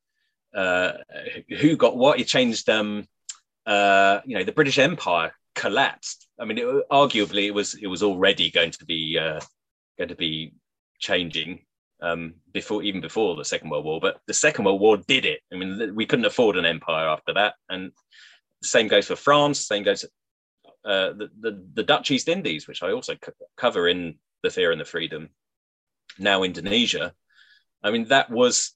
uh, 0.56 0.94
who 1.60 1.76
got 1.76 1.98
what. 1.98 2.20
It 2.20 2.28
changed, 2.28 2.70
um, 2.70 3.08
uh, 3.66 4.20
you 4.26 4.38
know, 4.38 4.44
the 4.44 4.52
British 4.52 4.78
Empire 4.78 5.34
collapsed. 5.56 6.28
I 6.40 6.46
mean, 6.46 6.60
it, 6.60 6.90
arguably, 6.90 7.48
it 7.48 7.54
was 7.54 7.74
it 7.74 7.88
was 7.88 8.04
already 8.04 8.52
going 8.52 8.72
to 8.72 8.86
be 8.86 9.18
uh, 9.20 9.40
going 9.98 10.10
to 10.10 10.16
be 10.16 10.54
changing 11.00 11.66
um, 12.02 12.36
before 12.54 12.84
even 12.84 13.02
before 13.02 13.36
the 13.36 13.44
Second 13.44 13.72
World 13.72 13.86
War. 13.86 14.00
But 14.00 14.22
the 14.28 14.34
Second 14.34 14.66
World 14.66 14.80
War 14.80 14.98
did 14.98 15.26
it. 15.26 15.42
I 15.52 15.58
mean, 15.58 15.96
we 15.96 16.06
couldn't 16.06 16.26
afford 16.26 16.56
an 16.56 16.66
empire 16.66 17.08
after 17.10 17.34
that, 17.34 17.56
and 17.68 17.92
the 18.62 18.68
same 18.68 18.88
goes 18.88 19.08
for 19.08 19.16
France. 19.16 19.68
Same 19.68 19.84
goes 19.84 20.06
uh, 20.86 21.10
the, 21.14 21.30
the, 21.40 21.66
the 21.74 21.84
Dutch 21.84 22.12
East 22.12 22.30
Indies, 22.30 22.68
which 22.68 22.84
I 22.84 22.92
also 22.92 23.16
cover 23.58 23.88
in 23.88 24.16
the 24.44 24.50
Fear 24.50 24.72
and 24.72 24.82
the 24.82 24.86
Freedom. 24.86 25.30
Now 26.18 26.44
Indonesia. 26.44 27.14
I 27.84 27.92
mean, 27.92 28.06
that 28.06 28.30
was 28.30 28.74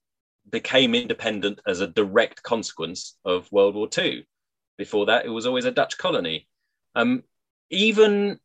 became 0.50 0.94
independent 0.94 1.60
as 1.66 1.80
a 1.80 1.88
direct 1.88 2.44
consequence 2.44 3.18
of 3.24 3.52
World 3.52 3.76
War 3.76 3.88
II. 3.98 4.28
Before 4.78 5.06
that, 5.06 5.26
it 5.26 5.30
was 5.30 5.46
always 5.46 5.66
a 5.66 5.72
Dutch 5.72 5.98
colony. 5.98 6.48
Um, 6.96 7.24
even 7.70 8.40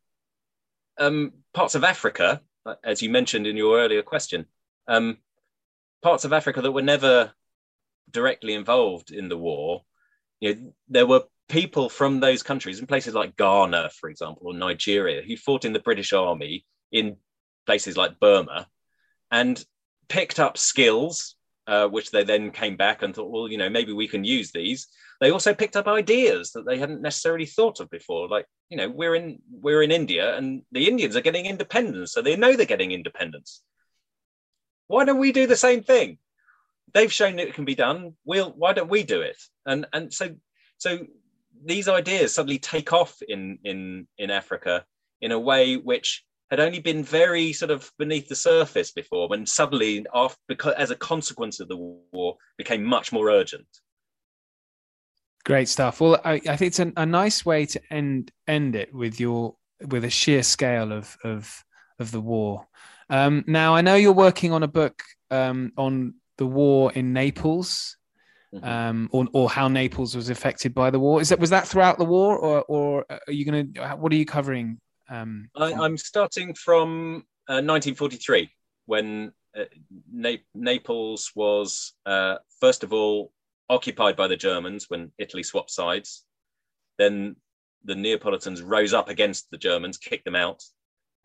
um, 0.97 1.33
parts 1.53 1.75
of 1.75 1.83
Africa, 1.83 2.41
as 2.83 3.01
you 3.01 3.09
mentioned 3.09 3.47
in 3.47 3.57
your 3.57 3.79
earlier 3.79 4.01
question, 4.01 4.45
um, 4.87 5.17
parts 6.01 6.25
of 6.25 6.33
Africa 6.33 6.61
that 6.61 6.71
were 6.71 6.81
never 6.81 7.31
directly 8.11 8.53
involved 8.53 9.11
in 9.11 9.29
the 9.29 9.37
war, 9.37 9.83
you 10.39 10.55
know, 10.55 10.73
there 10.87 11.05
were 11.07 11.23
people 11.49 11.89
from 11.89 12.19
those 12.19 12.43
countries 12.43 12.79
in 12.79 12.87
places 12.87 13.13
like 13.13 13.35
Ghana, 13.35 13.89
for 13.99 14.09
example, 14.09 14.47
or 14.47 14.53
Nigeria, 14.53 15.21
who 15.21 15.35
fought 15.35 15.65
in 15.65 15.73
the 15.73 15.79
British 15.79 16.13
Army 16.13 16.65
in 16.91 17.17
places 17.65 17.97
like 17.97 18.19
Burma 18.19 18.67
and 19.31 19.63
picked 20.07 20.39
up 20.39 20.57
skills, 20.57 21.35
uh, 21.67 21.87
which 21.87 22.11
they 22.11 22.23
then 22.23 22.51
came 22.51 22.77
back 22.77 23.01
and 23.01 23.13
thought, 23.13 23.31
well, 23.31 23.47
you 23.47 23.57
know, 23.57 23.69
maybe 23.69 23.93
we 23.93 24.07
can 24.07 24.23
use 24.23 24.51
these. 24.51 24.87
They 25.19 25.31
also 25.31 25.53
picked 25.53 25.75
up 25.75 25.87
ideas 25.87 26.51
that 26.51 26.65
they 26.65 26.77
hadn't 26.77 27.01
necessarily 27.01 27.45
thought 27.45 27.79
of 27.79 27.89
before. 27.89 28.27
Like, 28.27 28.45
you 28.69 28.77
know, 28.77 28.89
we're 28.89 29.15
in 29.15 29.39
we're 29.51 29.83
in 29.83 29.91
India 29.91 30.35
and 30.37 30.61
the 30.71 30.87
Indians 30.87 31.15
are 31.15 31.21
getting 31.21 31.45
independence, 31.45 32.13
so 32.13 32.21
they 32.21 32.35
know 32.35 32.55
they're 32.55 32.65
getting 32.65 32.91
independence. 32.91 33.61
Why 34.87 35.05
don't 35.05 35.19
we 35.19 35.31
do 35.31 35.45
the 35.45 35.55
same 35.55 35.83
thing? 35.83 36.19
They've 36.93 37.13
shown 37.13 37.35
that 37.35 37.47
it 37.47 37.53
can 37.53 37.65
be 37.65 37.75
done. 37.75 38.13
We'll 38.23 38.51
why 38.51 38.73
don't 38.73 38.89
we 38.89 39.03
do 39.03 39.21
it? 39.21 39.37
And 39.65 39.85
and 39.93 40.13
so 40.13 40.35
so 40.77 41.05
these 41.63 41.87
ideas 41.87 42.33
suddenly 42.33 42.59
take 42.59 42.93
off 42.93 43.17
in 43.27 43.59
in 43.63 44.07
in 44.17 44.31
Africa 44.31 44.85
in 45.21 45.31
a 45.31 45.39
way 45.39 45.75
which 45.75 46.23
had 46.49 46.59
only 46.59 46.79
been 46.79 47.03
very 47.03 47.53
sort 47.53 47.69
of 47.69 47.91
beneath 47.99 48.27
the 48.27 48.35
surface 48.35 48.91
before, 48.91 49.27
when 49.27 49.45
suddenly, 49.45 50.05
after 50.13 50.39
because 50.47 50.73
as 50.75 50.89
a 50.89 50.95
consequence 50.95 51.59
of 51.59 51.67
the 51.67 51.77
war, 51.77 52.35
became 52.57 52.83
much 52.83 53.11
more 53.11 53.29
urgent. 53.29 53.67
Great 55.45 55.69
stuff. 55.69 56.01
Well, 56.01 56.19
I, 56.25 56.33
I 56.33 56.55
think 56.55 56.61
it's 56.69 56.79
a, 56.79 56.91
a, 56.97 57.05
nice 57.05 57.45
way 57.45 57.65
to 57.67 57.81
end 57.91 58.31
end 58.47 58.75
it 58.75 58.93
with 58.93 59.19
your 59.19 59.55
with 59.87 60.03
a 60.03 60.09
sheer 60.09 60.43
scale 60.43 60.91
of 60.91 61.15
of 61.23 61.63
of 61.99 62.11
the 62.11 62.21
war. 62.21 62.67
Um, 63.09 63.43
now, 63.47 63.75
I 63.75 63.81
know 63.81 63.95
you're 63.95 64.11
working 64.11 64.51
on 64.51 64.63
a 64.63 64.67
book 64.67 65.01
um, 65.31 65.71
on 65.77 66.15
the 66.37 66.45
war 66.45 66.91
in 66.93 67.13
Naples. 67.13 67.97
Um, 68.63 69.09
or, 69.11 69.27
or 69.33 69.49
how 69.49 69.67
Naples 69.67 70.15
was 70.15 70.29
affected 70.29 70.73
by 70.73 70.89
the 70.89 70.99
war. 70.99 71.21
Is 71.21 71.29
that 71.29 71.39
was 71.39 71.49
that 71.49 71.67
throughout 71.67 71.97
the 71.97 72.05
war, 72.05 72.37
or 72.37 72.63
or 72.63 73.05
are 73.09 73.33
you 73.33 73.45
going 73.45 73.73
to? 73.73 73.95
What 73.95 74.11
are 74.11 74.15
you 74.15 74.25
covering? 74.25 74.79
Um, 75.09 75.49
I, 75.55 75.71
am 75.71 75.97
starting 75.97 76.53
from 76.53 77.25
uh, 77.47 77.65
1943 77.65 78.49
when 78.85 79.31
uh, 79.57 79.63
Na- 80.11 80.35
Naples 80.53 81.31
was 81.35 81.93
uh, 82.05 82.35
first 82.59 82.83
of 82.83 82.93
all 82.93 83.31
occupied 83.69 84.15
by 84.15 84.27
the 84.27 84.37
Germans 84.37 84.85
when 84.89 85.11
Italy 85.17 85.43
swapped 85.43 85.71
sides. 85.71 86.25
Then 86.97 87.35
the 87.85 87.95
Neapolitans 87.95 88.61
rose 88.61 88.93
up 88.93 89.09
against 89.09 89.49
the 89.51 89.57
Germans, 89.57 89.97
kicked 89.97 90.25
them 90.25 90.35
out, 90.35 90.63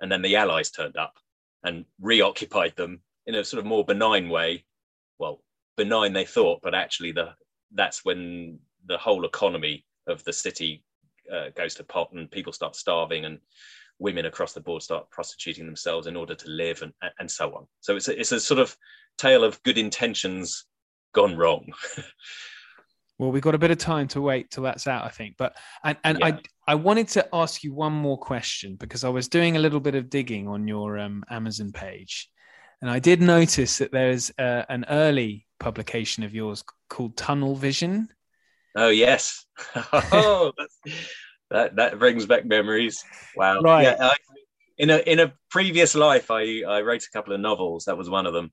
and 0.00 0.10
then 0.10 0.22
the 0.22 0.36
Allies 0.36 0.70
turned 0.70 0.96
up 0.96 1.14
and 1.62 1.84
reoccupied 2.00 2.76
them 2.76 3.00
in 3.26 3.34
a 3.34 3.44
sort 3.44 3.58
of 3.58 3.66
more 3.66 3.84
benign 3.84 4.28
way. 4.28 4.64
Well, 5.18 5.42
benign 5.76 6.12
they 6.12 6.24
thought, 6.24 6.60
but 6.62 6.74
actually 6.74 7.12
the 7.12 7.34
that's 7.72 8.04
when 8.04 8.58
the 8.86 8.98
whole 8.98 9.24
economy 9.24 9.84
of 10.06 10.22
the 10.24 10.32
city 10.32 10.84
uh, 11.32 11.48
goes 11.56 11.74
to 11.74 11.84
pot 11.84 12.12
and 12.12 12.30
people 12.30 12.52
start 12.52 12.76
starving 12.76 13.24
and 13.24 13.38
women 13.98 14.26
across 14.26 14.52
the 14.52 14.60
board 14.60 14.82
start 14.82 15.08
prostituting 15.10 15.66
themselves 15.66 16.06
in 16.06 16.16
order 16.16 16.34
to 16.34 16.48
live 16.48 16.82
and 16.82 16.92
and 17.18 17.30
so 17.30 17.54
on. 17.54 17.66
So 17.80 17.96
it's 17.96 18.08
a, 18.08 18.18
it's 18.18 18.32
a 18.32 18.40
sort 18.40 18.60
of 18.60 18.76
tale 19.18 19.44
of 19.44 19.62
good 19.62 19.78
intentions 19.78 20.66
gone 21.14 21.36
wrong. 21.36 21.72
well, 23.18 23.30
we've 23.30 23.42
got 23.42 23.54
a 23.54 23.58
bit 23.58 23.70
of 23.70 23.78
time 23.78 24.08
to 24.08 24.20
wait 24.20 24.50
till 24.50 24.64
that's 24.64 24.86
out, 24.86 25.04
I 25.04 25.08
think. 25.08 25.36
But 25.38 25.56
and, 25.84 25.96
and 26.04 26.18
yeah. 26.20 26.26
I 26.26 26.40
I 26.66 26.74
wanted 26.74 27.08
to 27.08 27.28
ask 27.32 27.62
you 27.62 27.72
one 27.72 27.92
more 27.92 28.18
question 28.18 28.76
because 28.76 29.04
I 29.04 29.08
was 29.08 29.28
doing 29.28 29.56
a 29.56 29.60
little 29.60 29.80
bit 29.80 29.94
of 29.94 30.10
digging 30.10 30.48
on 30.48 30.66
your 30.66 30.98
um, 30.98 31.24
Amazon 31.30 31.72
page, 31.72 32.28
and 32.82 32.90
I 32.90 32.98
did 32.98 33.20
notice 33.22 33.78
that 33.78 33.92
there's 33.92 34.30
uh, 34.38 34.64
an 34.68 34.84
early 34.88 35.46
publication 35.64 36.22
of 36.24 36.34
yours 36.34 36.62
called 36.90 37.16
Tunnel 37.16 37.56
Vision. 37.56 38.10
Oh 38.76 38.90
yes, 38.90 39.46
oh 40.12 40.52
that 41.50 41.76
that 41.76 41.98
brings 41.98 42.26
back 42.26 42.44
memories. 42.44 43.02
Wow, 43.34 43.60
right. 43.60 43.84
Yeah, 43.84 43.96
I, 43.98 44.16
in 44.76 44.90
a 44.90 44.98
in 44.98 45.20
a 45.20 45.32
previous 45.50 45.94
life, 45.94 46.30
I 46.30 46.62
I 46.68 46.82
wrote 46.82 47.04
a 47.04 47.10
couple 47.12 47.32
of 47.32 47.40
novels. 47.40 47.86
That 47.86 47.96
was 47.96 48.10
one 48.10 48.26
of 48.26 48.34
them. 48.34 48.52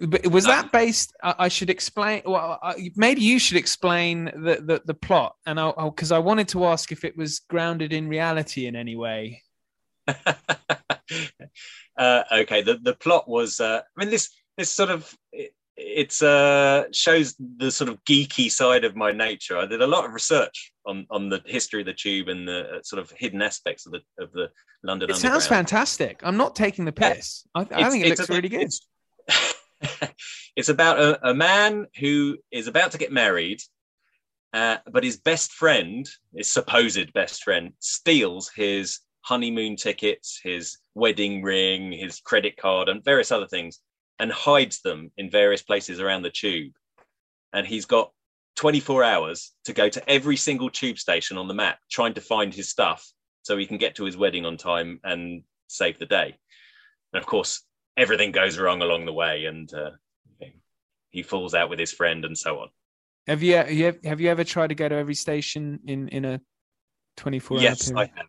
But 0.00 0.28
was 0.28 0.46
that 0.46 0.72
based? 0.72 1.12
I 1.22 1.48
should 1.48 1.68
explain. 1.68 2.22
Well, 2.24 2.58
maybe 2.96 3.20
you 3.20 3.38
should 3.38 3.58
explain 3.58 4.24
the 4.24 4.62
the, 4.64 4.80
the 4.86 4.94
plot, 4.94 5.36
and 5.44 5.60
because 5.76 6.10
I, 6.10 6.16
I 6.16 6.20
wanted 6.20 6.48
to 6.48 6.64
ask 6.66 6.90
if 6.90 7.04
it 7.04 7.18
was 7.18 7.40
grounded 7.40 7.92
in 7.92 8.08
reality 8.08 8.66
in 8.66 8.76
any 8.76 8.96
way. 8.96 9.42
uh, 10.08 10.14
okay, 12.32 12.62
the 12.62 12.78
the 12.82 12.94
plot 12.94 13.28
was. 13.28 13.60
Uh, 13.60 13.80
I 13.80 14.00
mean, 14.00 14.10
this 14.10 14.30
this 14.56 14.70
sort 14.70 14.90
of 14.90 15.14
it's 15.82 16.22
uh 16.22 16.84
shows 16.92 17.34
the 17.56 17.70
sort 17.70 17.88
of 17.88 18.02
geeky 18.04 18.50
side 18.50 18.84
of 18.84 18.94
my 18.94 19.12
nature. 19.12 19.56
I 19.56 19.66
did 19.66 19.82
a 19.82 19.86
lot 19.86 20.04
of 20.04 20.12
research 20.12 20.72
on 20.86 21.06
on 21.10 21.28
the 21.28 21.40
history 21.46 21.80
of 21.80 21.86
the 21.86 21.94
tube 21.94 22.28
and 22.28 22.46
the 22.46 22.60
uh, 22.60 22.82
sort 22.82 23.00
of 23.00 23.12
hidden 23.16 23.42
aspects 23.42 23.86
of 23.86 23.92
the 23.92 24.00
of 24.22 24.32
the 24.32 24.50
London. 24.82 25.10
It 25.10 25.16
sounds 25.16 25.46
fantastic. 25.46 26.20
I'm 26.22 26.36
not 26.36 26.54
taking 26.54 26.84
the 26.84 26.92
piss. 26.92 27.46
I, 27.54 27.66
I 27.70 27.90
think 27.90 28.04
it 28.04 28.10
looks 28.10 28.28
a, 28.28 28.32
really 28.32 28.48
good. 28.48 28.62
It's, 28.62 28.86
it's 30.56 30.68
about 30.68 30.98
a, 30.98 31.30
a, 31.30 31.34
man 31.34 31.86
who 31.98 32.38
is 32.50 32.66
about 32.66 32.92
to 32.92 32.98
get 32.98 33.12
married, 33.12 33.60
uh, 34.52 34.78
but 34.90 35.04
his 35.04 35.18
best 35.18 35.52
friend, 35.52 36.08
his 36.34 36.50
supposed 36.50 37.12
best 37.12 37.42
friend, 37.42 37.72
steals 37.78 38.50
his 38.54 39.00
honeymoon 39.22 39.76
tickets, 39.76 40.40
his 40.42 40.78
wedding 40.94 41.42
ring, 41.42 41.92
his 41.92 42.20
credit 42.20 42.56
card, 42.56 42.88
and 42.88 43.04
various 43.04 43.30
other 43.30 43.46
things, 43.46 43.80
and 44.20 44.30
hides 44.30 44.82
them 44.82 45.10
in 45.16 45.30
various 45.30 45.62
places 45.62 45.98
around 45.98 46.22
the 46.22 46.30
tube. 46.30 46.74
And 47.54 47.66
he's 47.66 47.86
got 47.86 48.12
24 48.56 49.02
hours 49.02 49.52
to 49.64 49.72
go 49.72 49.88
to 49.88 50.08
every 50.08 50.36
single 50.36 50.68
tube 50.68 50.98
station 50.98 51.38
on 51.38 51.48
the 51.48 51.54
map, 51.54 51.78
trying 51.90 52.14
to 52.14 52.20
find 52.20 52.52
his 52.52 52.68
stuff 52.68 53.10
so 53.42 53.56
he 53.56 53.66
can 53.66 53.78
get 53.78 53.94
to 53.94 54.04
his 54.04 54.18
wedding 54.18 54.44
on 54.44 54.58
time 54.58 55.00
and 55.02 55.42
save 55.68 55.98
the 55.98 56.04
day. 56.04 56.36
And 57.12 57.20
of 57.20 57.26
course, 57.26 57.62
everything 57.96 58.30
goes 58.30 58.58
wrong 58.58 58.82
along 58.82 59.06
the 59.06 59.12
way, 59.12 59.46
and 59.46 59.72
uh, 59.72 59.90
he 61.08 61.22
falls 61.22 61.54
out 61.54 61.70
with 61.70 61.78
his 61.78 61.92
friend, 61.92 62.24
and 62.26 62.36
so 62.36 62.60
on. 62.60 62.68
Have 63.26 63.42
you 63.42 63.56
have 64.04 64.20
you 64.20 64.28
ever 64.28 64.44
tried 64.44 64.68
to 64.68 64.74
go 64.74 64.88
to 64.88 64.94
every 64.94 65.14
station 65.14 65.80
in 65.86 66.08
in 66.08 66.24
a 66.24 66.40
24 67.16 67.60
yes, 67.60 67.90
I 67.92 68.02
have 68.14 68.26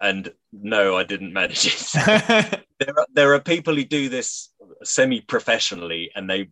and 0.00 0.32
no, 0.52 0.96
I 0.96 1.04
didn't 1.04 1.32
manage 1.32 1.66
it. 1.66 2.62
there, 2.78 2.98
are, 2.98 3.06
there 3.12 3.34
are 3.34 3.40
people 3.40 3.74
who 3.74 3.84
do 3.84 4.08
this 4.08 4.50
semi-professionally, 4.82 6.10
and 6.14 6.28
they 6.28 6.48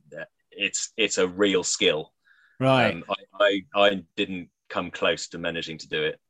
it's 0.50 0.92
it's 0.96 1.18
a 1.18 1.28
real 1.28 1.62
skill. 1.62 2.12
Right. 2.60 2.94
Um, 2.94 3.04
I, 3.08 3.62
I, 3.74 3.84
I 3.86 4.04
didn't 4.16 4.48
come 4.68 4.90
close 4.90 5.28
to 5.28 5.38
managing 5.38 5.78
to 5.78 5.88
do 5.88 6.02
it. 6.02 6.20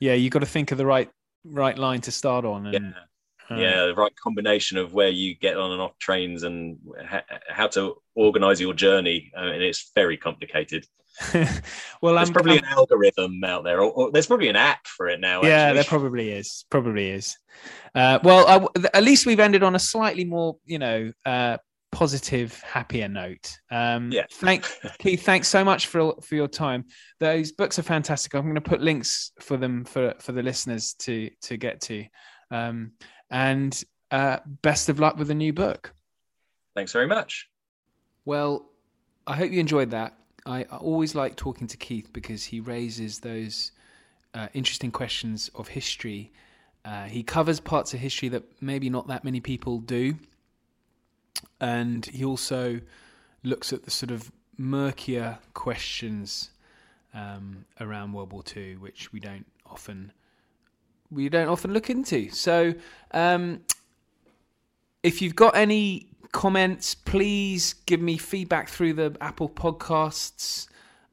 Yeah, 0.00 0.14
you 0.14 0.30
got 0.30 0.40
to 0.40 0.46
think 0.46 0.72
of 0.72 0.78
the 0.78 0.86
right 0.86 1.10
right 1.44 1.78
line 1.78 2.00
to 2.02 2.12
start 2.12 2.44
on. 2.44 2.66
And, 2.66 2.94
yeah. 2.94 3.02
Uh, 3.48 3.60
yeah, 3.60 3.86
the 3.86 3.94
right 3.94 4.14
combination 4.16 4.76
of 4.76 4.92
where 4.92 5.08
you 5.08 5.36
get 5.36 5.56
on 5.56 5.70
and 5.70 5.80
off 5.80 5.96
trains 5.98 6.42
and 6.42 6.78
ha- 7.08 7.22
how 7.48 7.68
to 7.68 7.96
organize 8.16 8.60
your 8.60 8.74
journey. 8.74 9.30
I 9.36 9.44
mean, 9.50 9.62
it's 9.62 9.92
very 9.94 10.16
complicated. 10.16 10.84
well, 12.02 12.14
there's 12.14 12.28
I'm, 12.28 12.32
probably 12.34 12.58
I'm, 12.58 12.64
an 12.64 12.70
algorithm 12.70 13.42
out 13.44 13.64
there, 13.64 13.80
or, 13.80 13.90
or, 13.90 14.12
there's 14.12 14.26
probably 14.26 14.48
an 14.48 14.56
app 14.56 14.86
for 14.86 15.08
it 15.08 15.20
now. 15.20 15.42
Yeah, 15.42 15.72
there 15.72 15.84
probably 15.84 16.30
is. 16.30 16.64
Probably 16.70 17.10
is. 17.10 17.36
Uh, 17.94 18.18
well, 18.22 18.46
I, 18.46 18.88
at 18.94 19.02
least 19.02 19.26
we've 19.26 19.40
ended 19.40 19.62
on 19.62 19.74
a 19.74 19.78
slightly 19.78 20.24
more, 20.24 20.56
you 20.66 20.78
know, 20.78 21.12
uh, 21.24 21.56
positive, 21.92 22.60
happier 22.60 23.08
note. 23.08 23.56
Um, 23.70 24.10
Yeah. 24.12 24.26
Thank 24.30 24.66
Keith. 24.98 25.24
Thanks 25.24 25.48
so 25.48 25.64
much 25.64 25.86
for 25.86 26.14
for 26.22 26.34
your 26.34 26.48
time. 26.48 26.84
Those 27.20 27.52
books 27.52 27.78
are 27.78 27.82
fantastic. 27.82 28.34
I'm 28.34 28.42
going 28.42 28.54
to 28.54 28.60
put 28.60 28.82
links 28.82 29.32
for 29.40 29.56
them 29.56 29.84
for 29.84 30.14
for 30.20 30.32
the 30.32 30.42
listeners 30.42 30.94
to 31.00 31.30
to 31.42 31.56
get 31.56 31.80
to. 31.82 32.04
Um, 32.50 32.92
and 33.30 33.82
uh, 34.10 34.38
best 34.62 34.88
of 34.88 35.00
luck 35.00 35.16
with 35.16 35.28
the 35.28 35.34
new 35.34 35.52
book. 35.52 35.94
Thanks 36.74 36.92
very 36.92 37.06
much. 37.06 37.48
Well, 38.26 38.68
I 39.26 39.34
hope 39.34 39.50
you 39.50 39.60
enjoyed 39.60 39.90
that. 39.92 40.14
I, 40.46 40.62
always 40.64 41.14
like 41.14 41.36
talking 41.36 41.66
to 41.66 41.76
Keith 41.76 42.12
because 42.12 42.44
he 42.44 42.60
raises 42.60 43.18
those 43.20 43.72
uh, 44.32 44.48
interesting 44.54 44.90
questions 44.90 45.50
of 45.54 45.68
history. 45.68 46.32
Uh, 46.84 47.04
he 47.04 47.22
covers 47.22 47.58
parts 47.60 47.92
of 47.92 48.00
history 48.00 48.28
that 48.28 48.44
maybe 48.60 48.88
not 48.88 49.08
that 49.08 49.24
many 49.24 49.40
people 49.40 49.78
do. 49.80 50.16
And 51.60 52.06
he 52.06 52.24
also 52.24 52.80
looks 53.42 53.72
at 53.72 53.82
the 53.82 53.90
sort 53.90 54.10
of 54.10 54.30
murkier 54.56 55.38
questions 55.54 56.50
um, 57.12 57.64
around 57.80 58.12
World 58.12 58.32
War 58.32 58.42
II, 58.56 58.76
which 58.76 59.12
we 59.12 59.20
don't 59.20 59.46
often 59.66 60.12
we 61.10 61.28
don't 61.28 61.48
often 61.48 61.72
look 61.72 61.88
into. 61.88 62.30
So, 62.30 62.74
um, 63.12 63.60
if 65.02 65.22
you've 65.22 65.36
got 65.36 65.56
any 65.56 66.08
comments, 66.36 66.94
please 66.94 67.72
give 67.86 67.98
me 67.98 68.18
feedback 68.18 68.68
through 68.68 68.92
the 68.92 69.16
Apple 69.22 69.48
Podcasts 69.48 70.68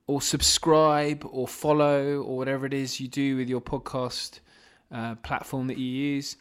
or 0.06 0.22
subscribe 0.22 1.26
or 1.32 1.48
follow 1.48 2.22
or 2.22 2.36
whatever 2.36 2.66
it 2.66 2.74
is 2.74 3.00
you 3.00 3.08
do 3.08 3.38
with 3.38 3.48
your 3.48 3.62
podcast 3.62 4.42
uh, 4.92 5.16
platform 5.16 5.68
that 5.68 5.78
you 5.78 5.86
use. 5.86 6.36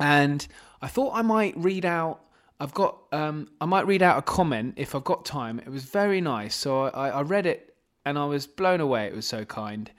And 0.00 0.46
I 0.80 0.88
thought 0.88 1.12
I 1.14 1.20
might 1.20 1.54
read 1.54 1.84
out. 1.84 2.20
I've 2.58 2.72
got. 2.72 2.96
Um, 3.12 3.48
I 3.60 3.66
might 3.66 3.86
read 3.86 4.00
out 4.00 4.16
a 4.16 4.22
comment 4.22 4.74
if 4.78 4.94
I've 4.94 5.04
got 5.04 5.26
time. 5.26 5.58
It 5.58 5.68
was 5.68 5.84
very 5.84 6.22
nice, 6.22 6.54
so 6.54 6.84
I, 6.84 7.10
I 7.10 7.20
read 7.20 7.44
it 7.44 7.74
and 8.06 8.18
I 8.18 8.24
was 8.24 8.46
blown 8.46 8.80
away. 8.80 9.04
It 9.04 9.14
was 9.14 9.26
so 9.26 9.44
kind. 9.44 9.90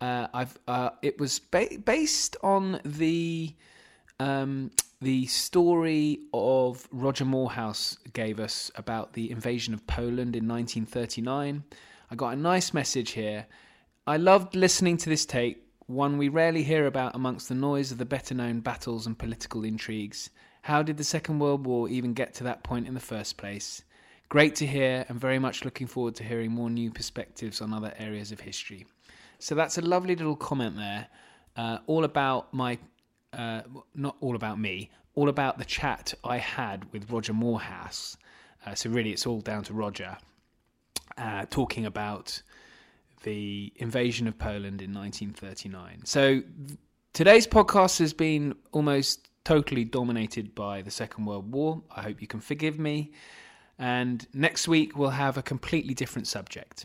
Uh, 0.00 0.26
I've. 0.34 0.58
Uh, 0.66 0.90
it 1.00 1.20
was 1.20 1.38
ba- 1.38 1.78
based 1.84 2.36
on 2.42 2.80
the 2.84 3.54
um, 4.18 4.72
the 5.00 5.26
story 5.26 6.20
of 6.32 6.88
Roger 6.90 7.26
Moorhouse 7.26 7.98
gave 8.14 8.40
us 8.40 8.70
about 8.76 9.12
the 9.12 9.30
invasion 9.30 9.74
of 9.74 9.86
Poland 9.86 10.34
in 10.34 10.48
1939. 10.48 11.64
I 12.10 12.14
got 12.14 12.32
a 12.32 12.36
nice 12.36 12.72
message 12.72 13.10
here. 13.10 13.46
I 14.06 14.16
loved 14.16 14.54
listening 14.54 14.96
to 14.98 15.10
this 15.10 15.26
tape, 15.26 15.66
one 15.86 16.16
we 16.16 16.28
rarely 16.28 16.62
hear 16.62 16.86
about 16.86 17.14
amongst 17.14 17.48
the 17.48 17.54
noise 17.54 17.92
of 17.92 17.98
the 17.98 18.06
better 18.06 18.34
known 18.34 18.60
battles 18.60 19.06
and 19.06 19.18
political 19.18 19.64
intrigues. 19.64 20.30
How 20.62 20.82
did 20.82 20.96
the 20.96 21.04
Second 21.04 21.40
World 21.40 21.66
War 21.66 21.88
even 21.90 22.14
get 22.14 22.32
to 22.34 22.44
that 22.44 22.64
point 22.64 22.88
in 22.88 22.94
the 22.94 23.00
first 23.00 23.36
place? 23.36 23.82
Great 24.30 24.54
to 24.56 24.66
hear, 24.66 25.04
and 25.08 25.20
very 25.20 25.38
much 25.38 25.64
looking 25.64 25.86
forward 25.86 26.14
to 26.16 26.24
hearing 26.24 26.50
more 26.50 26.70
new 26.70 26.90
perspectives 26.90 27.60
on 27.60 27.72
other 27.72 27.92
areas 27.98 28.32
of 28.32 28.40
history. 28.40 28.86
So 29.38 29.54
that's 29.54 29.76
a 29.76 29.82
lovely 29.82 30.16
little 30.16 30.36
comment 30.36 30.76
there, 30.76 31.06
uh, 31.56 31.78
all 31.86 32.04
about 32.04 32.52
my 32.54 32.78
uh, 33.36 33.62
not 33.94 34.16
all 34.20 34.34
about 34.34 34.58
me, 34.58 34.90
all 35.14 35.28
about 35.28 35.58
the 35.58 35.64
chat 35.64 36.14
I 36.24 36.38
had 36.38 36.90
with 36.92 37.10
Roger 37.10 37.32
Moorhouse. 37.32 38.16
Uh, 38.64 38.74
so 38.74 38.90
really, 38.90 39.12
it's 39.12 39.26
all 39.26 39.40
down 39.40 39.62
to 39.64 39.74
Roger 39.74 40.16
uh, 41.18 41.46
talking 41.50 41.86
about 41.86 42.42
the 43.22 43.72
invasion 43.76 44.26
of 44.26 44.38
Poland 44.38 44.82
in 44.82 44.92
1939. 44.92 46.00
So 46.04 46.42
today's 47.12 47.46
podcast 47.46 47.98
has 47.98 48.12
been 48.12 48.54
almost 48.72 49.28
totally 49.44 49.84
dominated 49.84 50.54
by 50.54 50.82
the 50.82 50.90
Second 50.90 51.24
World 51.24 51.50
War. 51.52 51.82
I 51.94 52.02
hope 52.02 52.20
you 52.20 52.26
can 52.26 52.40
forgive 52.40 52.78
me. 52.78 53.12
And 53.78 54.26
next 54.32 54.68
week 54.68 54.96
we'll 54.96 55.10
have 55.10 55.36
a 55.38 55.42
completely 55.42 55.94
different 55.94 56.26
subject. 56.26 56.84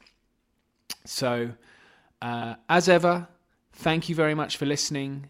So, 1.05 1.51
uh, 2.21 2.55
as 2.69 2.87
ever, 2.89 3.27
thank 3.73 4.09
you 4.09 4.15
very 4.15 4.35
much 4.35 4.57
for 4.57 4.65
listening. 4.65 5.29